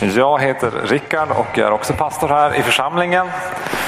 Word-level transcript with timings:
Jag 0.00 0.42
heter 0.42 0.70
Rickard 0.70 1.30
och 1.30 1.58
är 1.58 1.70
också 1.70 1.92
pastor 1.92 2.28
här 2.28 2.54
i 2.54 2.62
församlingen. 2.62 3.30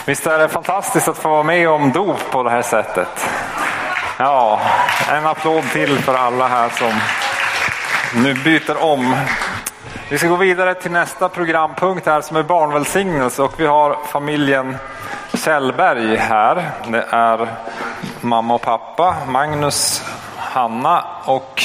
Visst 0.05 0.27
är 0.27 0.39
det 0.39 0.49
fantastiskt 0.49 1.09
att 1.09 1.19
få 1.19 1.29
vara 1.29 1.43
med 1.43 1.69
om 1.69 1.93
dop 1.93 2.31
på 2.31 2.43
det 2.43 2.51
här 2.51 2.63
sättet? 2.63 3.29
Ja, 4.19 4.61
en 5.11 5.27
applåd 5.27 5.65
till 5.73 5.99
för 5.99 6.15
alla 6.15 6.49
här 6.49 6.69
som 6.69 6.93
nu 8.23 8.35
byter 8.35 8.83
om. 8.83 9.17
Vi 10.09 10.19
ska 10.19 10.29
gå 10.29 10.37
vidare 10.37 10.75
till 10.75 10.91
nästa 10.91 11.29
programpunkt 11.29 12.07
här 12.07 12.21
som 12.21 12.37
är 12.37 12.43
barnvälsignelse 12.43 13.43
och 13.43 13.61
vi 13.61 13.67
har 13.67 13.97
familjen 14.13 14.77
Kjellberg 15.35 16.17
här. 16.17 16.71
Det 16.89 17.07
är 17.11 17.49
mamma 18.21 18.55
och 18.55 18.63
pappa, 18.63 19.17
Magnus, 19.29 20.05
Hanna 20.37 21.05
och 21.25 21.63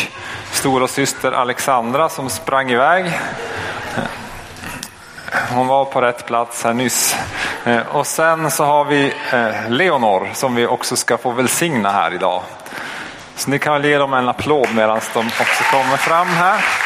stora 0.51 0.87
syster 0.87 1.31
Alexandra 1.31 2.09
som 2.09 2.29
sprang 2.29 2.71
iväg. 2.71 3.05
Hon 5.49 5.67
var 5.67 5.85
på 5.85 6.01
rätt 6.01 6.25
plats 6.25 6.63
här 6.63 6.73
nyss. 6.73 7.15
Eh, 7.65 7.79
och 7.91 8.07
sen 8.07 8.51
så 8.51 8.63
har 8.63 8.85
vi 8.85 9.13
eh, 9.31 9.69
Leonor 9.69 10.29
som 10.33 10.55
vi 10.55 10.67
också 10.67 10.95
ska 10.95 11.17
få 11.17 11.31
välsigna 11.31 11.91
här 11.91 12.13
idag. 12.13 12.41
Så 13.35 13.49
ni 13.49 13.59
kan 13.59 13.73
väl 13.73 13.85
ge 13.85 13.97
dem 13.97 14.13
en 14.13 14.29
applåd 14.29 14.67
medan 14.75 14.99
de 15.13 15.19
också 15.19 15.63
kommer 15.71 15.97
fram 15.97 16.27
här. 16.27 16.84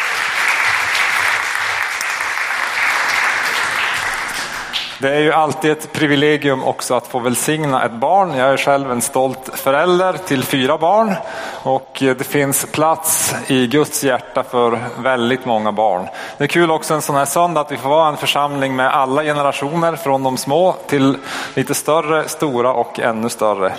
Det 5.02 5.16
är 5.16 5.20
ju 5.20 5.34
alltid 5.34 5.72
ett 5.72 5.94
privilegium 5.94 6.64
också 6.64 6.94
att 6.94 7.08
få 7.08 7.20
välsigna 7.20 7.86
ett 7.86 7.92
barn. 7.92 8.38
Jag 8.38 8.50
är 8.50 8.58
själv 8.58 8.92
en 8.92 9.02
stolt 9.02 9.50
förälder 9.54 10.14
till 10.14 10.44
fyra 10.44 10.78
barn 10.78 11.16
och 11.64 11.98
det 12.00 12.28
finns 12.28 12.66
plats 12.72 13.36
i 13.48 13.68
Guds 13.68 14.04
hjärta 14.04 14.44
för 14.44 14.80
väldigt 14.98 15.46
många 15.46 15.72
barn. 15.72 16.08
Det 16.38 16.44
är 16.44 16.48
kul 16.48 16.72
också 16.72 16.94
en 16.94 17.02
sån 17.02 17.16
här 17.16 17.26
söndag 17.26 17.62
att 17.62 17.72
vi 17.72 17.78
får 17.78 17.90
vara 17.90 18.08
en 18.10 18.18
församling 18.18 18.76
med 18.76 18.96
alla 18.96 19.24
generationer 19.24 19.96
från 19.96 20.24
de 20.24 20.38
små 20.38 20.76
till 20.88 21.18
lite 21.54 21.74
större, 21.74 22.28
stora 22.28 22.74
och 22.74 23.00
ännu 23.00 23.30
större. 23.30 23.74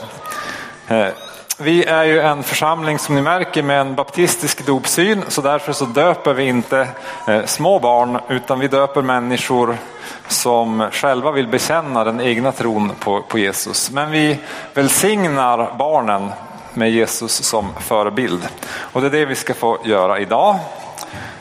Eh, 0.89 1.07
vi 1.59 1.85
är 1.85 2.05
ju 2.05 2.21
en 2.21 2.43
församling 2.43 2.99
som 2.99 3.15
ni 3.15 3.23
märker 3.23 3.63
med 3.63 3.81
en 3.81 3.95
baptistisk 3.95 4.67
dopsyn 4.67 5.25
så 5.29 5.41
därför 5.41 5.73
så 5.73 5.85
döper 5.85 6.35
vi 6.35 6.45
inte 6.45 6.89
eh, 7.27 7.45
små 7.45 7.79
barn 7.79 8.19
utan 8.29 8.61
vi 8.61 8.69
döper 8.69 9.03
människor 9.03 9.77
som 10.31 10.89
själva 10.91 11.31
vill 11.31 11.49
bekänna 11.49 12.05
den 12.05 12.21
egna 12.21 12.53
tron 12.53 12.93
på, 13.01 13.23
på 13.23 13.39
Jesus. 13.39 13.91
Men 13.91 14.11
vi 14.11 14.39
välsignar 14.75 15.75
barnen 15.79 16.31
med 16.75 16.91
Jesus 16.91 17.33
som 17.33 17.75
förebild. 17.81 18.49
Och 18.71 19.01
det 19.01 19.07
är 19.07 19.11
det 19.11 19.25
vi 19.25 19.35
ska 19.35 19.55
få 19.55 19.79
göra 19.85 20.19
idag. 20.19 20.59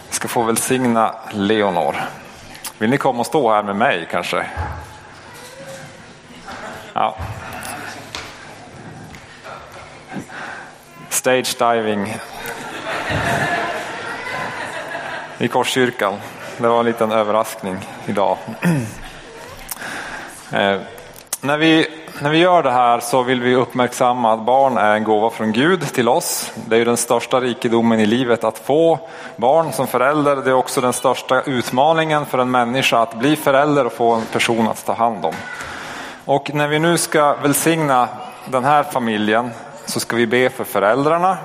Vi 0.09 0.15
ska 0.15 0.27
få 0.27 0.43
välsigna 0.43 1.15
Leonor. 1.31 1.95
Vill 2.77 2.89
ni 2.89 2.97
komma 2.97 3.19
och 3.19 3.25
stå 3.25 3.51
här 3.51 3.63
med 3.63 3.75
mig 3.75 4.07
kanske? 4.11 4.45
Ja. 6.93 7.15
Stage 11.09 11.55
diving 11.59 12.17
i 15.37 15.47
Korskyrkan. 15.47 16.13
Det 16.61 16.67
var 16.67 16.79
en 16.79 16.85
liten 16.85 17.11
överraskning 17.11 17.77
idag. 18.05 18.37
Eh, 20.51 20.79
när, 21.41 21.57
vi, 21.57 21.87
när 22.21 22.29
vi 22.29 22.37
gör 22.37 22.63
det 22.63 22.71
här 22.71 22.99
så 22.99 23.23
vill 23.23 23.41
vi 23.41 23.55
uppmärksamma 23.55 24.33
att 24.33 24.45
barn 24.45 24.77
är 24.77 24.95
en 24.95 25.03
gåva 25.03 25.29
från 25.29 25.51
Gud 25.51 25.81
till 25.81 26.09
oss. 26.09 26.51
Det 26.67 26.75
är 26.75 26.79
ju 26.79 26.85
den 26.85 26.97
största 26.97 27.39
rikedomen 27.39 27.99
i 27.99 28.05
livet 28.05 28.43
att 28.43 28.57
få 28.57 28.99
barn 29.35 29.73
som 29.73 29.87
förälder. 29.87 30.35
Det 30.35 30.49
är 30.49 30.53
också 30.53 30.81
den 30.81 30.93
största 30.93 31.41
utmaningen 31.41 32.25
för 32.25 32.37
en 32.37 32.51
människa 32.51 32.99
att 32.99 33.15
bli 33.15 33.35
förälder 33.35 33.85
och 33.85 33.93
få 33.93 34.13
en 34.13 34.25
person 34.25 34.67
att 34.67 34.85
ta 34.85 34.93
hand 34.93 35.25
om. 35.25 35.33
Och 36.25 36.53
när 36.53 36.67
vi 36.67 36.79
nu 36.79 36.97
ska 36.97 37.33
välsigna 37.33 38.07
den 38.45 38.63
här 38.63 38.83
familjen 38.83 39.51
så 39.85 39.99
ska 39.99 40.15
vi 40.15 40.27
be 40.27 40.49
för 40.49 40.63
föräldrarna 40.63 41.37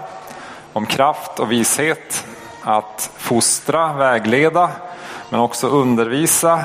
om 0.73 0.87
kraft 0.87 1.41
och 1.41 1.53
vishet 1.53 2.27
att 2.63 3.11
fostra, 3.17 3.93
vägleda 3.93 4.71
men 5.35 5.41
också 5.41 5.69
undervisa, 5.69 6.65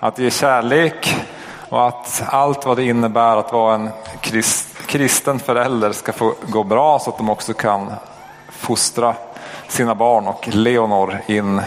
att 0.00 0.18
ge 0.18 0.30
kärlek 0.30 1.16
och 1.68 1.88
att 1.88 2.22
allt 2.26 2.66
vad 2.66 2.76
det 2.76 2.84
innebär 2.84 3.36
att 3.36 3.52
vara 3.52 3.74
en 3.74 3.90
kristen 4.86 5.38
förälder 5.38 5.92
ska 5.92 6.12
få 6.12 6.34
gå 6.48 6.64
bra 6.64 6.98
så 6.98 7.10
att 7.10 7.16
de 7.16 7.30
också 7.30 7.54
kan 7.54 7.92
fostra 8.48 9.14
sina 9.68 9.94
barn 9.94 10.26
och 10.26 10.48
Leonor 10.48 11.18
in 11.26 11.62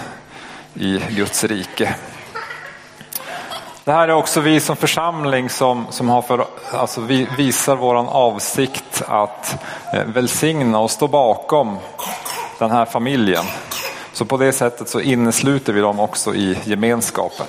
i 0.73 1.01
Guds 1.09 1.43
rike. 1.43 1.95
Det 3.83 3.91
här 3.91 4.07
är 4.07 4.13
också 4.13 4.41
vi 4.41 4.59
som 4.59 4.75
församling 4.75 5.49
som, 5.49 5.87
som 5.89 6.09
har 6.09 6.21
för, 6.21 6.45
alltså 6.73 7.01
vi 7.01 7.27
visar 7.37 7.75
våran 7.75 8.07
avsikt 8.07 9.01
att 9.07 9.63
eh, 9.93 10.03
välsigna 10.05 10.79
och 10.79 10.91
stå 10.91 11.07
bakom 11.07 11.77
den 12.59 12.71
här 12.71 12.85
familjen. 12.85 13.45
Så 14.13 14.25
på 14.25 14.37
det 14.37 14.51
sättet 14.51 14.89
så 14.89 14.99
innesluter 14.99 15.73
vi 15.73 15.81
dem 15.81 15.99
också 15.99 16.35
i 16.35 16.57
gemenskapen. 16.63 17.45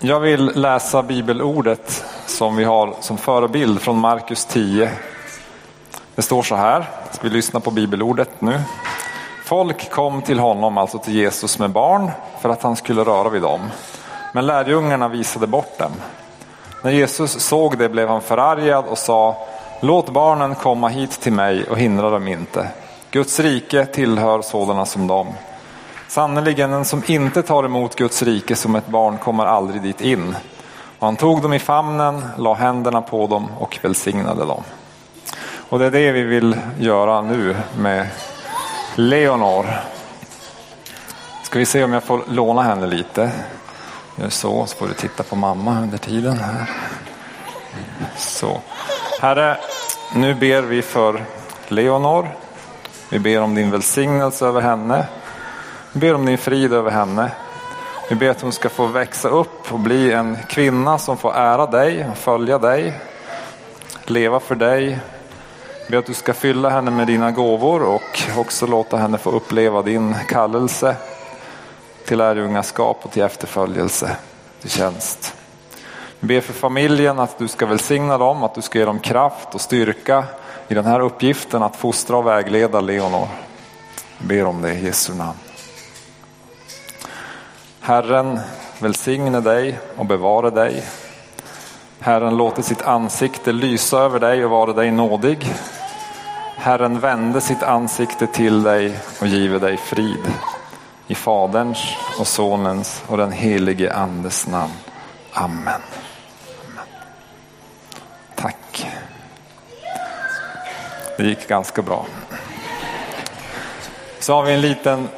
Jag 0.00 0.20
vill 0.20 0.52
läsa 0.54 1.02
bibelordet 1.02 2.04
som 2.26 2.56
vi 2.56 2.64
har 2.64 2.94
som 3.00 3.18
förebild 3.18 3.80
från 3.80 3.98
Markus 3.98 4.44
10. 4.44 4.90
Det 6.14 6.22
står 6.22 6.42
så 6.42 6.54
här, 6.54 6.90
ska 7.12 7.22
vi 7.22 7.30
lyssna 7.30 7.60
på 7.60 7.70
bibelordet 7.70 8.40
nu. 8.40 8.60
Folk 9.44 9.90
kom 9.90 10.22
till 10.22 10.38
honom, 10.38 10.78
alltså 10.78 10.98
till 10.98 11.14
Jesus 11.14 11.58
med 11.58 11.70
barn, 11.70 12.10
för 12.40 12.48
att 12.48 12.62
han 12.62 12.76
skulle 12.76 13.04
röra 13.04 13.28
vid 13.28 13.42
dem. 13.42 13.60
Men 14.34 14.46
lärjungarna 14.46 15.08
visade 15.08 15.46
bort 15.46 15.78
dem. 15.78 15.92
När 16.84 16.90
Jesus 16.90 17.40
såg 17.40 17.78
det 17.78 17.88
blev 17.88 18.08
han 18.08 18.20
förargad 18.20 18.84
och 18.84 18.98
sa, 18.98 19.48
låt 19.80 20.10
barnen 20.10 20.54
komma 20.54 20.88
hit 20.88 21.20
till 21.20 21.32
mig 21.32 21.64
och 21.64 21.78
hindra 21.78 22.10
dem 22.10 22.28
inte. 22.28 22.68
Guds 23.12 23.40
rike 23.40 23.86
tillhör 23.86 24.42
sådana 24.42 24.86
som 24.86 25.06
dem. 25.06 25.26
Sannerligen, 26.08 26.70
den 26.70 26.84
som 26.84 27.02
inte 27.06 27.42
tar 27.42 27.64
emot 27.64 27.96
Guds 27.96 28.22
rike 28.22 28.56
som 28.56 28.74
ett 28.74 28.86
barn 28.86 29.18
kommer 29.18 29.46
aldrig 29.46 29.82
dit 29.82 30.00
in. 30.00 30.36
Och 30.98 31.06
han 31.06 31.16
tog 31.16 31.42
dem 31.42 31.52
i 31.52 31.58
famnen, 31.58 32.22
la 32.38 32.54
händerna 32.54 33.02
på 33.02 33.26
dem 33.26 33.48
och 33.58 33.78
välsignade 33.82 34.44
dem. 34.44 34.62
Och 35.68 35.78
det 35.78 35.86
är 35.86 35.90
det 35.90 36.12
vi 36.12 36.22
vill 36.22 36.56
göra 36.78 37.22
nu 37.22 37.56
med 37.78 38.06
Leonor. 38.94 39.66
Ska 41.42 41.58
vi 41.58 41.66
se 41.66 41.84
om 41.84 41.92
jag 41.92 42.04
får 42.04 42.22
låna 42.28 42.62
henne 42.62 42.86
lite. 42.86 43.30
Gör 44.16 44.28
så, 44.28 44.66
så 44.66 44.76
får 44.76 44.86
du 44.86 44.94
titta 44.94 45.22
på 45.22 45.36
mamma 45.36 45.80
under 45.80 45.98
tiden 45.98 46.38
här. 46.38 46.70
Så. 48.16 48.60
Herre, 49.20 49.56
nu 50.14 50.34
ber 50.34 50.62
vi 50.62 50.82
för 50.82 51.24
Leonor. 51.68 52.28
Vi 53.12 53.18
ber 53.18 53.40
om 53.40 53.54
din 53.54 53.70
välsignelse 53.70 54.46
över 54.46 54.60
henne. 54.60 55.06
Vi 55.92 56.00
ber 56.00 56.14
om 56.14 56.26
din 56.26 56.38
frid 56.38 56.72
över 56.72 56.90
henne. 56.90 57.30
Vi 58.10 58.16
ber 58.16 58.30
att 58.30 58.40
hon 58.40 58.52
ska 58.52 58.68
få 58.68 58.86
växa 58.86 59.28
upp 59.28 59.72
och 59.72 59.78
bli 59.78 60.12
en 60.12 60.38
kvinna 60.48 60.98
som 60.98 61.16
får 61.16 61.34
ära 61.34 61.66
dig, 61.66 62.06
följa 62.16 62.58
dig, 62.58 63.00
leva 64.04 64.40
för 64.40 64.54
dig. 64.54 64.98
Vi 65.86 65.90
ber 65.90 65.98
att 65.98 66.06
du 66.06 66.14
ska 66.14 66.34
fylla 66.34 66.70
henne 66.70 66.90
med 66.90 67.06
dina 67.06 67.30
gåvor 67.30 67.82
och 67.82 68.22
också 68.36 68.66
låta 68.66 68.96
henne 68.96 69.18
få 69.18 69.30
uppleva 69.30 69.82
din 69.82 70.14
kallelse 70.28 70.96
till 72.06 72.18
lärjungaskap 72.18 73.00
och 73.02 73.10
till 73.10 73.22
efterföljelse, 73.22 74.16
till 74.60 74.70
tjänst. 74.70 75.34
Vi 76.20 76.28
ber 76.28 76.40
för 76.40 76.52
familjen 76.52 77.18
att 77.18 77.38
du 77.38 77.48
ska 77.48 77.66
välsigna 77.66 78.18
dem, 78.18 78.42
att 78.42 78.54
du 78.54 78.62
ska 78.62 78.78
ge 78.78 78.84
dem 78.84 78.98
kraft 78.98 79.54
och 79.54 79.60
styrka 79.60 80.24
i 80.70 80.74
den 80.74 80.86
här 80.86 81.00
uppgiften 81.00 81.62
att 81.62 81.76
fostra 81.76 82.16
och 82.16 82.26
vägleda 82.26 82.80
Leonor. 82.80 83.28
Jag 84.18 84.28
ber 84.28 84.44
om 84.44 84.62
det 84.62 84.74
i 84.74 84.84
Jesu 84.84 85.14
namn. 85.14 85.38
Herren 87.80 88.40
välsigne 88.78 89.40
dig 89.40 89.78
och 89.96 90.06
bevare 90.06 90.50
dig. 90.50 90.84
Herren 92.00 92.36
låter 92.36 92.62
sitt 92.62 92.82
ansikte 92.82 93.52
lysa 93.52 93.98
över 93.98 94.20
dig 94.20 94.44
och 94.44 94.50
vara 94.50 94.72
dig 94.72 94.90
nådig. 94.90 95.54
Herren 96.56 97.00
vände 97.00 97.40
sitt 97.40 97.62
ansikte 97.62 98.26
till 98.26 98.62
dig 98.62 98.98
och 99.20 99.26
give 99.26 99.58
dig 99.58 99.76
frid. 99.76 100.32
I 101.06 101.14
Faderns 101.14 101.96
och 102.18 102.26
Sonens 102.26 103.02
och 103.06 103.16
den 103.16 103.32
helige 103.32 103.94
Andes 103.94 104.46
namn. 104.46 104.72
Amen. 105.32 105.80
det 111.22 111.28
gick 111.28 111.48
ganska 111.48 111.82
bra. 111.82 112.06
Så 114.20 114.34
har 114.34 114.42
vi 114.42 114.52
en 114.52 114.60
liten 114.60 115.08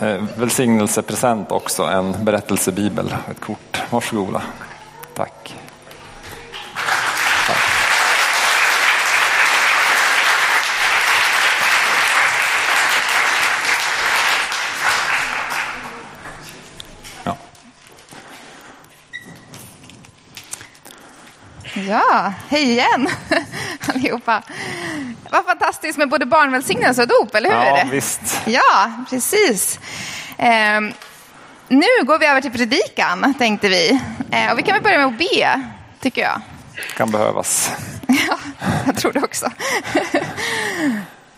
eh, 0.00 0.24
välsignelsepresent 0.36 1.52
också, 1.52 1.82
en 1.82 2.24
berättelsebibel, 2.24 3.14
ett 3.30 3.40
kort. 3.40 3.82
Varsågoda. 3.90 4.42
Tack. 5.14 5.54
Ja, 21.88 22.32
hej 22.48 22.70
igen 22.70 23.08
allihopa. 23.94 24.42
Vad 25.34 25.44
fantastiskt 25.44 25.98
med 25.98 26.08
både 26.08 26.26
barnvälsignelse 26.26 27.02
och 27.02 27.08
dop, 27.08 27.34
eller 27.34 27.50
hur? 27.50 27.78
Ja, 27.78 27.84
visst. 27.90 28.40
Ja, 28.44 28.92
precis. 29.10 29.78
Eh, 30.38 30.80
nu 31.68 31.86
går 32.02 32.18
vi 32.18 32.26
över 32.26 32.40
till 32.40 32.52
predikan, 32.52 33.34
tänkte 33.38 33.68
vi. 33.68 34.00
Eh, 34.30 34.52
och 34.52 34.58
vi 34.58 34.62
kan 34.62 34.74
väl 34.74 34.82
börja 34.82 34.98
med 34.98 35.06
att 35.06 35.18
be, 35.18 35.62
tycker 36.00 36.22
jag. 36.22 36.40
Kan 36.96 37.10
behövas. 37.10 37.72
Ja, 38.28 38.38
jag 38.86 38.96
tror 38.96 39.12
det 39.12 39.20
också. 39.20 39.50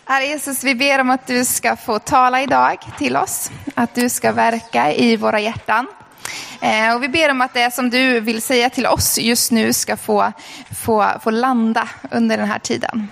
Herre 0.05 0.27
Jesus, 0.27 0.65
vi 0.65 0.75
ber 0.75 0.99
om 0.99 1.11
att 1.11 1.27
du 1.27 1.45
ska 1.45 1.77
få 1.77 1.99
tala 1.99 2.43
idag 2.43 2.79
till 2.99 3.17
oss. 3.17 3.51
Att 3.75 3.95
du 3.95 4.09
ska 4.09 4.33
verka 4.33 4.93
i 4.93 5.17
våra 5.17 5.41
hjärtan. 5.41 5.87
Eh, 6.61 6.95
och 6.95 7.03
vi 7.03 7.09
ber 7.09 7.31
om 7.31 7.41
att 7.41 7.55
det 7.55 7.75
som 7.75 7.91
du 7.91 8.21
vill 8.21 8.43
säga 8.43 8.71
till 8.71 8.87
oss 8.87 9.19
just 9.19 9.53
nu 9.53 9.73
ska 9.73 9.97
få, 9.97 10.33
få, 10.85 11.07
få 11.23 11.31
landa 11.31 11.89
under 12.11 12.37
den 12.37 12.49
här 12.49 12.59
tiden. 12.59 13.09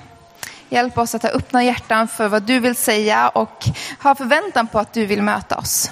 Hjälp 0.69 0.99
oss 0.99 1.15
att 1.15 1.23
ha 1.23 1.31
öppna 1.31 1.65
hjärtan 1.65 2.09
för 2.09 2.29
vad 2.29 2.43
du 2.43 2.59
vill 2.61 2.75
säga 2.75 3.29
och 3.29 3.65
ha 4.03 4.15
förväntan 4.15 4.67
på 4.67 4.79
att 4.79 4.93
du 4.93 5.07
vill 5.07 5.23
möta 5.23 5.57
oss. 5.57 5.91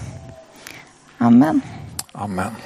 Amen. 1.19 1.61
Amen. 2.13 2.57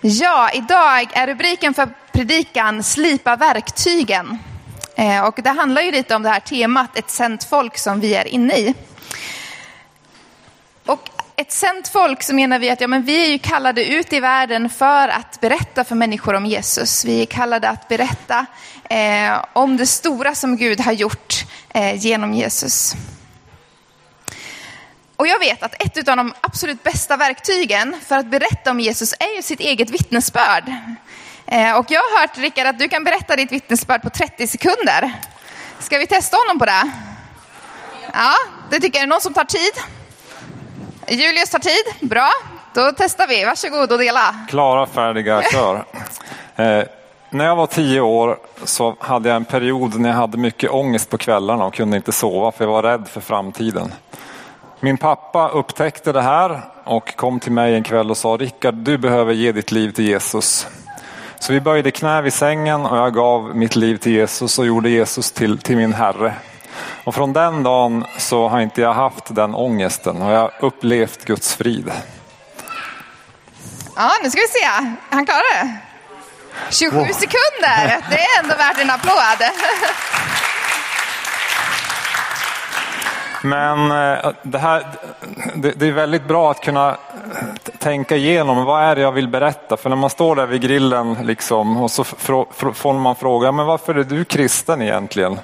Ja, 0.00 0.50
idag 0.54 1.08
är 1.12 1.26
rubriken 1.26 1.74
för 1.74 1.88
predikan 2.12 2.82
Slipa 2.82 3.36
verktygen. 3.36 4.38
Eh, 4.94 5.24
och 5.24 5.40
det 5.42 5.50
handlar 5.50 5.82
ju 5.82 5.90
lite 5.90 6.14
om 6.14 6.22
det 6.22 6.28
här 6.28 6.40
temat, 6.40 6.98
ett 6.98 7.10
sänt 7.10 7.44
folk 7.44 7.78
som 7.78 8.00
vi 8.00 8.14
är 8.14 8.26
inne 8.26 8.56
i. 8.56 8.74
Ett 11.40 11.52
sänt 11.52 11.88
folk 11.88 12.22
så 12.22 12.34
menar 12.34 12.58
vi 12.58 12.70
att 12.70 12.80
ja, 12.80 12.88
men 12.88 13.02
vi 13.02 13.26
är 13.26 13.30
ju 13.30 13.38
kallade 13.38 13.84
ut 13.84 14.12
i 14.12 14.20
världen 14.20 14.70
för 14.70 15.08
att 15.08 15.40
berätta 15.40 15.84
för 15.84 15.94
människor 15.94 16.34
om 16.34 16.46
Jesus. 16.46 17.04
Vi 17.04 17.22
är 17.22 17.26
kallade 17.26 17.68
att 17.68 17.88
berätta 17.88 18.46
eh, 18.90 19.44
om 19.52 19.76
det 19.76 19.86
stora 19.86 20.34
som 20.34 20.56
Gud 20.56 20.80
har 20.80 20.92
gjort 20.92 21.44
eh, 21.68 21.94
genom 21.94 22.34
Jesus. 22.34 22.94
Och 25.16 25.26
jag 25.26 25.38
vet 25.38 25.62
att 25.62 25.82
ett 25.82 26.08
av 26.08 26.16
de 26.16 26.34
absolut 26.40 26.82
bästa 26.82 27.16
verktygen 27.16 27.96
för 28.06 28.16
att 28.16 28.26
berätta 28.26 28.70
om 28.70 28.80
Jesus 28.80 29.14
är 29.18 29.36
ju 29.36 29.42
sitt 29.42 29.60
eget 29.60 29.90
vittnesbörd. 29.90 30.72
Eh, 31.46 31.76
och 31.76 31.86
jag 31.88 32.00
har 32.00 32.20
hört 32.20 32.38
Rickard 32.38 32.66
att 32.66 32.78
du 32.78 32.88
kan 32.88 33.04
berätta 33.04 33.36
ditt 33.36 33.52
vittnesbörd 33.52 34.02
på 34.02 34.10
30 34.10 34.46
sekunder. 34.46 35.12
Ska 35.78 35.98
vi 35.98 36.06
testa 36.06 36.36
honom 36.36 36.58
på 36.58 36.64
det? 36.64 36.90
Ja, 38.12 38.34
det 38.70 38.80
tycker 38.80 38.98
jag. 38.98 39.02
Är 39.02 39.06
det 39.06 39.10
någon 39.10 39.20
som 39.20 39.34
tar 39.34 39.44
tid? 39.44 39.99
Julius 41.14 41.50
tar 41.50 41.58
tid. 41.58 42.08
Bra, 42.08 42.30
då 42.74 42.92
testar 42.96 43.26
vi. 43.26 43.44
Varsågod 43.44 43.92
och 43.92 43.98
dela. 43.98 44.34
Klara, 44.48 44.86
färdiga, 44.86 45.42
kör. 45.42 45.84
Eh, 46.56 46.84
när 47.30 47.44
jag 47.44 47.56
var 47.56 47.66
tio 47.66 48.00
år 48.00 48.38
så 48.64 48.96
hade 49.00 49.28
jag 49.28 49.36
en 49.36 49.44
period 49.44 50.00
när 50.00 50.08
jag 50.08 50.16
hade 50.16 50.38
mycket 50.38 50.70
ångest 50.70 51.10
på 51.10 51.18
kvällarna 51.18 51.64
och 51.64 51.74
kunde 51.74 51.96
inte 51.96 52.12
sova 52.12 52.52
för 52.52 52.64
jag 52.64 52.72
var 52.72 52.82
rädd 52.82 53.08
för 53.08 53.20
framtiden. 53.20 53.94
Min 54.80 54.98
pappa 54.98 55.48
upptäckte 55.48 56.12
det 56.12 56.22
här 56.22 56.60
och 56.84 57.16
kom 57.16 57.40
till 57.40 57.52
mig 57.52 57.74
en 57.74 57.82
kväll 57.82 58.10
och 58.10 58.16
sa 58.16 58.28
Rickard, 58.28 58.74
du 58.74 58.98
behöver 58.98 59.32
ge 59.32 59.52
ditt 59.52 59.72
liv 59.72 59.90
till 59.90 60.04
Jesus. 60.04 60.66
Så 61.38 61.52
vi 61.52 61.60
böjde 61.60 61.90
knä 61.90 62.22
vid 62.22 62.32
sängen 62.32 62.86
och 62.86 62.96
jag 62.96 63.14
gav 63.14 63.56
mitt 63.56 63.76
liv 63.76 63.96
till 63.96 64.12
Jesus 64.12 64.58
och 64.58 64.66
gjorde 64.66 64.90
Jesus 64.90 65.32
till, 65.32 65.58
till 65.58 65.76
min 65.76 65.92
Herre. 65.92 66.34
Och 67.04 67.14
från 67.14 67.32
den 67.32 67.62
dagen 67.62 68.04
så 68.18 68.48
har 68.48 68.60
inte 68.60 68.80
jag 68.80 68.94
haft 68.94 69.34
den 69.34 69.54
ångesten 69.54 70.22
och 70.22 70.32
jag 70.32 70.38
har 70.38 70.52
upplevt 70.60 71.24
Guds 71.24 71.54
frid. 71.54 71.92
Ja, 73.96 74.10
nu 74.22 74.30
ska 74.30 74.40
vi 74.40 74.60
se. 74.60 74.96
Han 75.10 75.26
klarar 75.26 75.64
det. 75.64 75.76
27 76.70 76.96
wow. 76.96 77.06
sekunder. 77.06 78.10
Det 78.10 78.18
är 78.20 78.42
ändå 78.42 78.54
värt 78.54 78.80
en 78.80 78.90
applåd. 78.90 79.50
Men 83.42 83.90
eh, 83.90 84.32
det, 84.42 84.58
här, 84.58 84.86
det, 85.54 85.86
är 85.86 85.92
väldigt 85.92 86.28
bra 86.28 86.50
att 86.50 86.60
kunna 86.60 86.96
tänka 87.80 88.16
igenom 88.16 88.64
vad 88.64 88.82
är 88.82 88.96
det 88.96 89.02
jag 89.02 89.12
vill 89.12 89.28
berätta. 89.28 89.76
För 89.76 89.88
när 89.90 89.96
man 89.96 90.10
står 90.10 90.36
där 90.36 90.46
vid 90.46 90.60
grillen 90.60 91.18
liksom, 91.22 91.76
och 91.76 91.90
så 91.90 92.04
får 92.04 92.92
man 92.92 93.16
fråga, 93.16 93.52
men 93.52 93.66
varför 93.66 93.94
är 93.94 94.04
du 94.04 94.24
kristen 94.24 94.82
egentligen? 94.82 95.40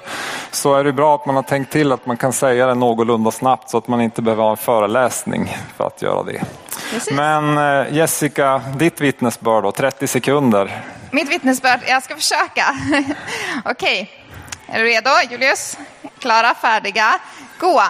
Så 0.51 0.75
är 0.75 0.83
det 0.83 0.93
bra 0.93 1.15
att 1.15 1.25
man 1.25 1.35
har 1.35 1.43
tänkt 1.43 1.71
till 1.71 1.91
att 1.91 2.05
man 2.05 2.17
kan 2.17 2.33
säga 2.33 2.67
det 2.67 2.73
någorlunda 2.73 3.31
snabbt 3.31 3.69
så 3.69 3.77
att 3.77 3.87
man 3.87 4.01
inte 4.01 4.21
behöver 4.21 4.43
ha 4.43 4.51
en 4.51 4.57
föreläsning 4.57 5.57
för 5.77 5.87
att 5.87 6.01
göra 6.01 6.23
det. 6.23 6.43
Precis. 6.91 7.13
Men 7.13 7.57
eh, 7.57 7.93
Jessica, 7.93 8.61
ditt 8.75 9.01
vittnesbörd 9.01 9.63
då, 9.63 9.71
30 9.71 10.07
sekunder. 10.07 10.81
Mitt 11.11 11.29
vittnesbörd, 11.29 11.79
jag 11.87 12.03
ska 12.03 12.15
försöka. 12.15 12.65
Okej, 13.65 14.11
okay. 14.65 14.75
är 14.75 14.83
du 14.83 14.89
redo 14.89 15.09
Julius? 15.31 15.77
Klara, 16.19 16.53
färdiga, 16.53 17.19
gå. 17.59 17.81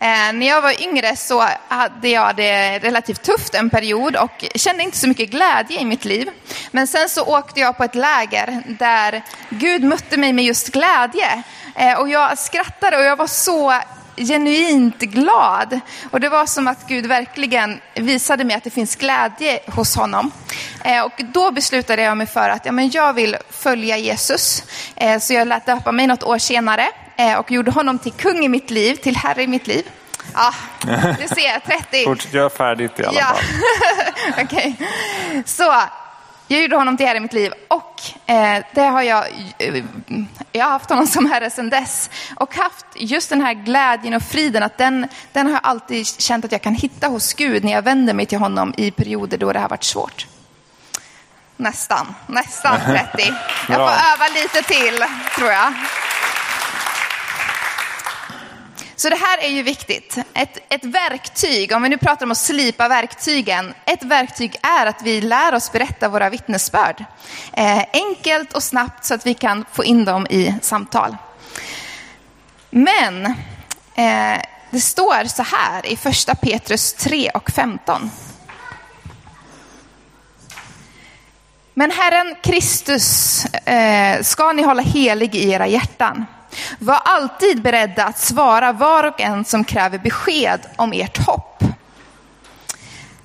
Eh, 0.00 0.32
när 0.32 0.46
jag 0.46 0.62
var 0.62 0.82
yngre 0.82 1.16
så 1.16 1.48
hade 1.68 2.08
jag 2.08 2.36
det 2.36 2.78
relativt 2.78 3.22
tufft 3.22 3.54
en 3.54 3.70
period 3.70 4.16
och 4.16 4.44
kände 4.54 4.82
inte 4.82 4.98
så 4.98 5.08
mycket 5.08 5.30
glädje 5.30 5.80
i 5.80 5.84
mitt 5.84 6.04
liv. 6.04 6.30
Men 6.70 6.86
sen 6.86 7.08
så 7.08 7.24
åkte 7.24 7.60
jag 7.60 7.76
på 7.76 7.84
ett 7.84 7.94
läger 7.94 8.62
där 8.66 9.22
Gud 9.48 9.84
mötte 9.84 10.16
mig 10.16 10.32
med 10.32 10.44
just 10.44 10.72
glädje. 10.72 11.42
Eh, 11.74 11.98
och 12.00 12.08
jag 12.08 12.38
skrattade 12.38 12.96
och 12.96 13.04
jag 13.04 13.16
var 13.16 13.26
så 13.26 13.80
genuint 14.16 14.98
glad. 14.98 15.80
Och 16.10 16.20
det 16.20 16.28
var 16.28 16.46
som 16.46 16.68
att 16.68 16.88
Gud 16.88 17.06
verkligen 17.06 17.80
visade 17.94 18.44
mig 18.44 18.56
att 18.56 18.64
det 18.64 18.70
finns 18.70 18.96
glädje 18.96 19.60
hos 19.66 19.96
honom. 19.96 20.30
Eh, 20.84 21.02
och 21.02 21.20
då 21.32 21.50
beslutade 21.50 22.02
jag 22.02 22.16
mig 22.16 22.26
för 22.26 22.48
att 22.48 22.66
ja, 22.66 22.72
men 22.72 22.90
jag 22.90 23.12
vill 23.12 23.36
följa 23.50 23.96
Jesus. 23.96 24.62
Eh, 24.96 25.18
så 25.18 25.32
jag 25.32 25.48
lät 25.48 25.66
döpa 25.66 25.92
mig 25.92 26.06
något 26.06 26.22
år 26.22 26.38
senare 26.38 26.88
och 27.38 27.50
gjorde 27.50 27.70
honom 27.70 27.98
till 27.98 28.12
kung 28.12 28.44
i 28.44 28.48
mitt 28.48 28.70
liv, 28.70 28.94
till 28.94 29.16
herre 29.16 29.42
i 29.42 29.46
mitt 29.46 29.66
liv. 29.66 29.90
Ja, 30.34 30.54
du 31.18 31.28
ser, 31.28 31.60
30. 31.60 32.04
Fortsätt, 32.04 32.34
gör 32.34 32.48
färdigt 32.48 33.00
i 33.00 33.04
alla 33.04 33.18
ja. 33.18 33.26
fall. 33.26 33.44
Okay. 34.44 34.72
Så 35.44 35.74
jag 36.48 36.62
gjorde 36.62 36.76
honom 36.76 36.96
till 36.96 37.06
herre 37.06 37.16
i 37.16 37.20
mitt 37.20 37.32
liv 37.32 37.52
och 37.68 38.00
eh, 38.26 38.64
det 38.74 38.82
har 38.82 39.02
jag, 39.02 39.24
eh, 39.58 39.84
jag 40.52 40.64
har 40.64 40.72
haft 40.72 40.90
honom 40.90 41.06
som 41.06 41.26
herre 41.26 41.50
sedan 41.50 41.70
dess. 41.70 42.10
Och 42.36 42.54
haft 42.54 42.86
just 42.94 43.30
den 43.30 43.40
här 43.40 43.54
glädjen 43.54 44.14
och 44.14 44.22
friden, 44.22 44.62
att 44.62 44.78
den, 44.78 45.08
den 45.32 45.46
har 45.46 45.52
jag 45.52 45.60
alltid 45.62 46.06
känt 46.06 46.44
att 46.44 46.52
jag 46.52 46.62
kan 46.62 46.74
hitta 46.74 47.08
hos 47.08 47.34
Gud 47.34 47.64
när 47.64 47.72
jag 47.72 47.82
vänder 47.82 48.14
mig 48.14 48.26
till 48.26 48.38
honom 48.38 48.74
i 48.76 48.90
perioder 48.90 49.38
då 49.38 49.52
det 49.52 49.60
har 49.60 49.68
varit 49.68 49.84
svårt. 49.84 50.26
Nästan, 51.56 52.14
nästan 52.26 52.80
30. 52.80 53.08
Jag 53.68 53.76
får 53.76 54.12
öva 54.12 54.28
lite 54.34 54.62
till, 54.62 55.04
tror 55.36 55.50
jag. 55.50 55.72
Så 58.96 59.08
det 59.08 59.16
här 59.16 59.38
är 59.44 59.48
ju 59.48 59.62
viktigt. 59.62 60.18
Ett, 60.34 60.58
ett 60.68 60.84
verktyg, 60.84 61.72
om 61.72 61.82
vi 61.82 61.88
nu 61.88 61.98
pratar 61.98 62.26
om 62.26 62.32
att 62.32 62.38
slipa 62.38 62.88
verktygen, 62.88 63.74
ett 63.84 64.02
verktyg 64.02 64.56
är 64.62 64.86
att 64.86 65.02
vi 65.02 65.20
lär 65.20 65.54
oss 65.54 65.72
berätta 65.72 66.08
våra 66.08 66.30
vittnesbörd. 66.30 67.04
Eh, 67.52 67.84
enkelt 67.92 68.52
och 68.52 68.62
snabbt 68.62 69.04
så 69.04 69.14
att 69.14 69.26
vi 69.26 69.34
kan 69.34 69.64
få 69.72 69.84
in 69.84 70.04
dem 70.04 70.26
i 70.30 70.54
samtal. 70.62 71.16
Men 72.70 73.26
eh, 73.94 74.40
det 74.70 74.80
står 74.80 75.28
så 75.28 75.42
här 75.42 75.86
i 75.86 75.96
första 75.96 76.34
Petrus 76.34 76.92
3 76.92 77.30
och 77.30 77.50
15. 77.50 78.10
Men 81.74 81.90
Herren 81.90 82.36
Kristus 82.42 83.44
eh, 83.44 84.22
ska 84.22 84.52
ni 84.52 84.62
hålla 84.62 84.82
helig 84.82 85.34
i 85.34 85.50
era 85.50 85.66
hjärtan. 85.66 86.26
Var 86.78 87.00
alltid 87.04 87.62
beredda 87.62 88.04
att 88.04 88.18
svara 88.18 88.72
var 88.72 89.04
och 89.04 89.20
en 89.20 89.44
som 89.44 89.64
kräver 89.64 89.98
besked 89.98 90.60
om 90.76 90.92
ert 90.92 91.26
hopp. 91.26 91.62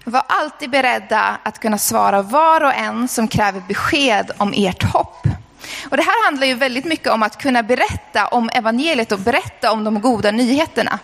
Var 0.03 0.23
alltid 0.27 0.69
beredda 0.69 1.38
att 1.43 1.59
kunna 1.59 1.77
svara 1.77 2.21
var 2.21 2.63
och 2.63 2.73
en 2.73 3.07
som 3.07 3.27
kräver 3.27 3.61
besked 3.67 4.31
om 4.38 4.53
ert 4.55 4.83
hopp. 4.83 5.27
Och 5.89 5.97
det 5.97 6.03
här 6.03 6.25
handlar 6.25 6.47
ju 6.47 6.53
väldigt 6.53 6.85
mycket 6.85 7.07
om 7.07 7.23
att 7.23 7.38
kunna 7.38 7.63
berätta 7.63 8.27
om 8.27 8.50
evangeliet 8.53 9.11
och 9.11 9.19
berätta 9.19 9.71
om 9.71 9.83
de 9.83 10.01
goda 10.01 10.31
nyheterna. 10.31 11.00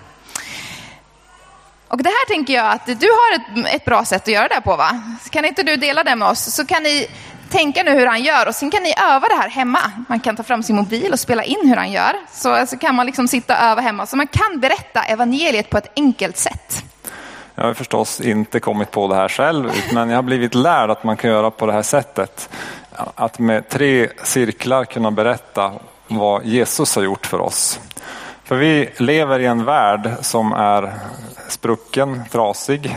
Och 1.87 2.03
det 2.03 2.09
här 2.09 2.27
tänker 2.27 2.53
jag 2.53 2.71
att 2.71 2.85
du 2.85 3.07
har 3.07 3.35
ett, 3.35 3.75
ett 3.75 3.85
bra 3.85 4.05
sätt 4.05 4.21
att 4.21 4.27
göra 4.27 4.47
det 4.47 4.53
här 4.53 4.61
på 4.61 4.75
va? 4.75 5.01
Kan 5.29 5.45
inte 5.45 5.63
du 5.63 5.75
dela 5.75 6.03
det 6.03 6.15
med 6.15 6.27
oss? 6.27 6.55
Så 6.55 6.65
kan 6.65 6.83
ni 6.83 7.07
tänka 7.47 7.83
nu 7.83 7.91
hur 7.91 8.05
han 8.05 8.23
gör 8.23 8.47
och 8.47 8.55
sen 8.55 8.71
kan 8.71 8.83
ni 8.83 8.93
öva 8.97 9.27
det 9.27 9.35
här 9.35 9.49
hemma. 9.49 9.79
Man 10.09 10.19
kan 10.19 10.35
ta 10.35 10.43
fram 10.43 10.63
sin 10.63 10.75
mobil 10.75 11.13
och 11.13 11.19
spela 11.19 11.43
in 11.43 11.69
hur 11.69 11.75
han 11.75 11.91
gör. 11.91 12.13
Så, 12.33 12.65
så 12.67 12.77
kan 12.77 12.95
man 12.95 13.05
liksom 13.05 13.27
sitta 13.27 13.53
och 13.57 13.63
öva 13.63 13.81
hemma. 13.81 14.05
Så 14.05 14.17
man 14.17 14.27
kan 14.27 14.59
berätta 14.59 15.03
evangeliet 15.03 15.69
på 15.69 15.77
ett 15.77 15.91
enkelt 15.95 16.37
sätt. 16.37 16.83
Jag 17.55 17.63
har 17.63 17.73
förstås 17.73 18.21
inte 18.21 18.59
kommit 18.59 18.91
på 18.91 19.07
det 19.07 19.15
här 19.15 19.27
själv, 19.27 19.71
men 19.93 20.09
jag 20.09 20.17
har 20.17 20.23
blivit 20.23 20.55
lärd 20.55 20.89
att 20.89 21.03
man 21.03 21.17
kan 21.17 21.29
göra 21.29 21.51
på 21.51 21.65
det 21.65 21.73
här 21.73 21.81
sättet. 21.81 22.49
Att 23.15 23.39
med 23.39 23.69
tre 23.69 24.09
cirklar 24.23 24.85
kunna 24.85 25.11
berätta 25.11 25.71
vad 26.07 26.45
Jesus 26.45 26.95
har 26.95 27.03
gjort 27.03 27.25
för 27.25 27.41
oss. 27.41 27.79
För 28.43 28.55
vi 28.55 28.89
lever 28.97 29.39
i 29.39 29.45
en 29.45 29.65
värld 29.65 30.11
som 30.21 30.53
är 30.53 30.93
sprucken, 31.47 32.23
trasig. 32.31 32.95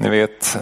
Ni 0.00 0.08
vet, 0.08 0.58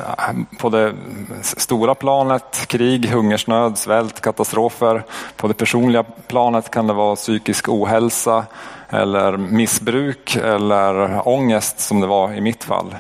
på 0.58 0.68
det 0.68 0.94
stora 1.42 1.94
planet, 1.94 2.64
krig, 2.66 3.06
hungersnöd, 3.06 3.78
svält, 3.78 4.20
katastrofer. 4.20 5.02
På 5.36 5.48
det 5.48 5.54
personliga 5.54 6.02
planet 6.02 6.70
kan 6.70 6.86
det 6.86 6.92
vara 6.92 7.16
psykisk 7.16 7.68
ohälsa 7.68 8.44
eller 8.88 9.36
missbruk 9.36 10.36
eller 10.36 11.20
ångest 11.28 11.80
som 11.80 12.00
det 12.00 12.06
var 12.06 12.32
i 12.32 12.40
mitt 12.40 12.64
fall. 12.64 12.96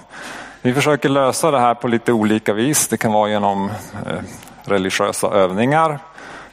Vi 0.62 0.74
försöker 0.74 1.08
lösa 1.08 1.50
det 1.50 1.60
här 1.60 1.74
på 1.74 1.88
lite 1.88 2.12
olika 2.12 2.52
vis. 2.52 2.88
Det 2.88 2.96
kan 2.96 3.12
vara 3.12 3.30
genom 3.30 3.70
eh, 4.06 4.18
religiösa 4.64 5.28
övningar. 5.28 5.98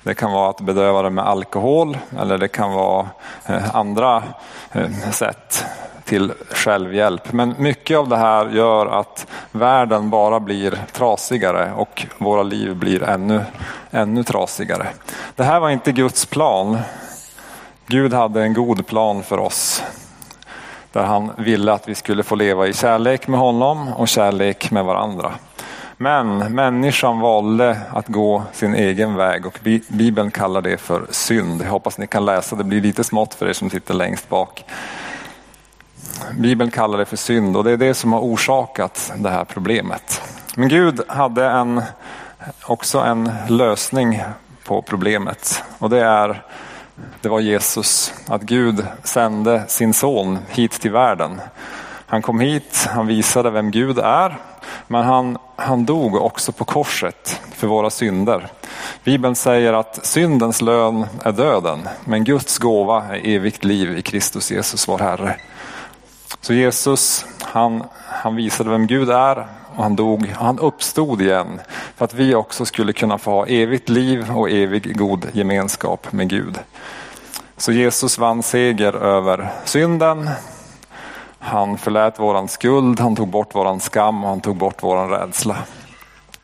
Det 0.04 0.14
kan 0.14 0.32
vara 0.32 0.50
att 0.50 0.62
bedöva 0.62 1.02
det 1.02 1.10
med 1.10 1.26
alkohol 1.26 1.98
eller 2.20 2.38
det 2.38 2.48
kan 2.48 2.74
vara 2.74 3.08
eh, 3.46 3.76
andra 3.76 4.24
eh, 4.72 5.12
sätt 5.12 5.66
till 6.06 6.34
självhjälp. 6.50 7.34
Men 7.34 7.56
mycket 7.58 7.98
av 7.98 8.10
det 8.10 8.18
här 8.18 8.50
gör 8.50 8.86
att 8.86 9.28
världen 9.52 10.10
bara 10.10 10.40
blir 10.40 10.80
trasigare 10.92 11.72
och 11.76 12.06
våra 12.18 12.44
liv 12.44 12.76
blir 12.76 13.04
ännu, 13.04 13.42
ännu 13.92 14.24
trasigare. 14.24 14.88
Det 15.36 15.44
här 15.44 15.60
var 15.60 15.70
inte 15.70 15.92
Guds 15.92 16.26
plan. 16.26 16.78
Gud 17.88 18.14
hade 18.14 18.44
en 18.44 18.54
god 18.54 18.88
plan 18.88 19.24
för 19.24 19.38
oss. 19.38 19.84
Där 20.92 21.04
han 21.04 21.32
ville 21.38 21.74
att 21.74 21.90
vi 21.90 21.96
skulle 21.96 22.24
få 22.24 22.36
leva 22.36 22.68
i 22.68 22.74
kärlek 22.74 23.28
med 23.28 23.40
honom 23.40 23.94
och 23.94 24.08
kärlek 24.08 24.72
med 24.72 24.86
varandra. 24.86 25.32
Men 25.98 26.38
människan 26.38 27.20
valde 27.20 27.78
att 27.94 28.08
gå 28.08 28.44
sin 28.54 28.76
egen 28.76 29.16
väg 29.16 29.46
och 29.46 29.60
Bibeln 29.88 30.32
kallar 30.32 30.62
det 30.62 30.78
för 30.78 31.06
synd. 31.10 31.62
Jag 31.62 31.70
hoppas 31.70 31.98
ni 31.98 32.08
kan 32.08 32.26
läsa, 32.26 32.56
det 32.56 32.64
blir 32.64 32.82
lite 32.82 33.04
smått 33.04 33.34
för 33.34 33.50
er 33.50 33.54
som 33.54 33.70
sitter 33.70 33.94
längst 33.94 34.30
bak. 34.30 34.66
Bibeln 36.38 36.72
kallar 36.72 36.98
det 36.98 37.06
för 37.06 37.18
synd 37.18 37.58
och 37.58 37.64
det 37.64 37.72
är 37.72 37.78
det 37.78 37.94
som 37.94 38.14
har 38.14 38.20
orsakat 38.20 39.14
det 39.18 39.30
här 39.30 39.46
problemet. 39.46 40.22
Men 40.56 40.70
Gud 40.70 41.02
hade 41.08 41.46
en, 41.46 41.82
också 42.66 43.00
en 43.00 43.32
lösning 43.48 44.24
på 44.64 44.82
problemet 44.82 45.64
och 45.80 45.90
det 45.90 46.00
är 46.00 46.44
det 47.22 47.30
var 47.30 47.40
Jesus, 47.40 48.14
att 48.28 48.42
Gud 48.42 48.86
sände 49.04 49.64
sin 49.68 49.94
son 49.94 50.40
hit 50.50 50.72
till 50.72 50.92
världen. 50.92 51.42
Han 52.06 52.22
kom 52.22 52.40
hit, 52.40 52.88
han 52.90 53.08
visade 53.08 53.50
vem 53.50 53.72
Gud 53.72 54.00
är, 54.00 54.38
men 54.88 55.04
han, 55.04 55.38
han 55.56 55.86
dog 55.86 56.16
också 56.16 56.52
på 56.52 56.66
korset 56.66 57.42
för 57.56 57.68
våra 57.68 57.90
synder. 57.90 58.48
Bibeln 59.04 59.36
säger 59.36 59.74
att 59.74 60.06
syndens 60.06 60.62
lön 60.62 61.06
är 61.24 61.32
döden, 61.32 61.80
men 62.06 62.24
Guds 62.24 62.58
gåva 62.58 63.04
är 63.04 63.28
evigt 63.28 63.64
liv 63.64 63.98
i 63.98 64.02
Kristus 64.02 64.52
Jesus 64.52 64.88
vår 64.88 65.00
Herre. 65.00 65.36
Så 66.44 66.54
Jesus, 66.54 67.26
han, 67.42 67.84
han 68.06 68.36
visade 68.36 68.70
vem 68.70 68.88
Gud 68.88 69.10
är 69.10 69.48
och 69.76 69.84
han 69.84 69.96
dog 69.96 70.34
och 70.40 70.46
han 70.46 70.60
uppstod 70.60 71.22
igen 71.22 71.62
för 71.96 72.06
att 72.06 72.14
vi 72.14 72.36
också 72.36 72.66
skulle 72.66 72.94
kunna 72.94 73.18
få 73.18 73.32
ha 73.32 73.48
evigt 73.48 73.90
liv 73.90 74.32
och 74.32 74.50
evig 74.50 74.98
god 74.98 75.28
gemenskap 75.32 76.12
med 76.12 76.30
Gud. 76.30 76.60
Så 77.58 77.72
Jesus 77.72 78.18
vann 78.18 78.44
seger 78.44 78.94
över 78.94 79.52
synden. 79.66 80.30
Han 81.40 81.78
förlät 81.78 82.20
våran 82.20 82.48
skuld, 82.48 83.00
han 83.00 83.16
tog 83.16 83.28
bort 83.28 83.56
våran 83.56 83.80
skam 83.80 84.24
och 84.24 84.30
han 84.30 84.42
tog 84.42 84.56
bort 84.56 84.84
våran 84.84 85.10
rädsla. 85.10 85.58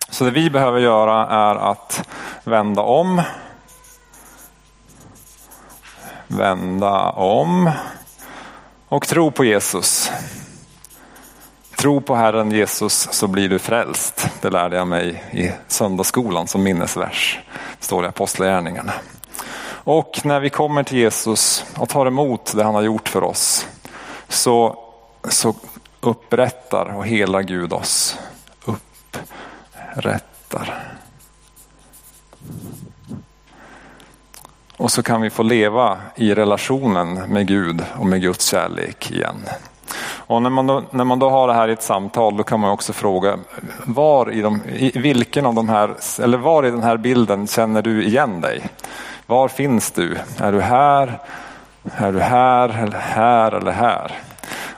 Så 0.10 0.24
det 0.24 0.32
vi 0.32 0.50
behöver 0.50 0.80
göra 0.80 1.28
är 1.28 1.56
att 1.56 2.08
vända 2.44 2.82
om. 2.82 3.22
Vända 6.28 7.10
om 7.10 7.72
och 8.90 9.08
tro 9.08 9.32
på 9.32 9.46
Jesus. 9.46 10.12
Tro 11.76 12.02
på 12.02 12.16
Herren 12.16 12.52
Jesus 12.52 13.08
så 13.12 13.28
blir 13.28 13.50
du 13.50 13.60
frälst. 13.60 14.28
Det 14.42 14.50
lärde 14.50 14.76
jag 14.76 14.88
mig 14.88 15.24
i 15.32 15.52
söndagsskolan 15.68 16.48
som 16.48 16.64
minnesvers. 16.64 17.40
Det 17.80 17.86
står 17.86 18.06
i 18.06 18.08
Apostlagärningarna. 18.08 18.94
Och 19.84 20.20
när 20.24 20.40
vi 20.40 20.50
kommer 20.50 20.84
till 20.84 20.98
Jesus 20.98 21.66
och 21.78 21.90
tar 21.90 22.06
emot 22.06 22.54
det 22.56 22.64
han 22.64 22.76
har 22.76 22.82
gjort 22.82 23.10
för 23.10 23.24
oss 23.24 23.68
så, 24.28 24.80
så 25.30 25.56
upprättar 26.02 26.86
och 26.96 27.08
helar 27.08 27.42
Gud 27.42 27.74
oss. 27.74 28.18
Upprättar. 29.96 30.99
Och 34.80 34.92
så 34.92 35.04
kan 35.04 35.22
vi 35.22 35.30
få 35.30 35.44
leva 35.44 35.98
i 36.16 36.34
relationen 36.34 37.14
med 37.14 37.48
Gud 37.48 37.84
och 38.00 38.06
med 38.06 38.22
Guds 38.22 38.46
kärlek 38.46 39.12
igen. 39.12 39.36
Och 40.02 40.42
när 40.42 40.50
man, 40.50 40.68
då, 40.68 40.84
när 40.92 41.04
man 41.04 41.20
då 41.20 41.30
har 41.30 41.48
det 41.48 41.54
här 41.54 41.68
i 41.68 41.72
ett 41.72 41.84
samtal 41.84 42.38
då 42.38 42.44
kan 42.44 42.60
man 42.60 42.72
också 42.72 42.94
fråga 42.94 43.40
var 43.86 44.32
i, 44.32 44.42
de, 44.42 44.62
i 44.70 45.00
vilken 45.00 45.46
av 45.46 45.54
de 45.54 45.70
här, 45.70 45.96
eller 46.22 46.38
var 46.38 46.66
i 46.66 46.72
den 46.72 46.84
här 46.84 46.98
bilden 46.98 47.48
känner 47.48 47.82
du 47.82 48.04
igen 48.04 48.42
dig? 48.42 48.70
Var 49.26 49.48
finns 49.48 49.92
du? 49.92 50.18
Är 50.38 50.52
du 50.52 50.62
här? 50.62 51.20
Är 51.98 52.12
du 52.12 52.20
här 52.20 52.70
eller 52.84 53.00
här 53.00 53.52
eller 53.52 53.72
här? 53.72 54.20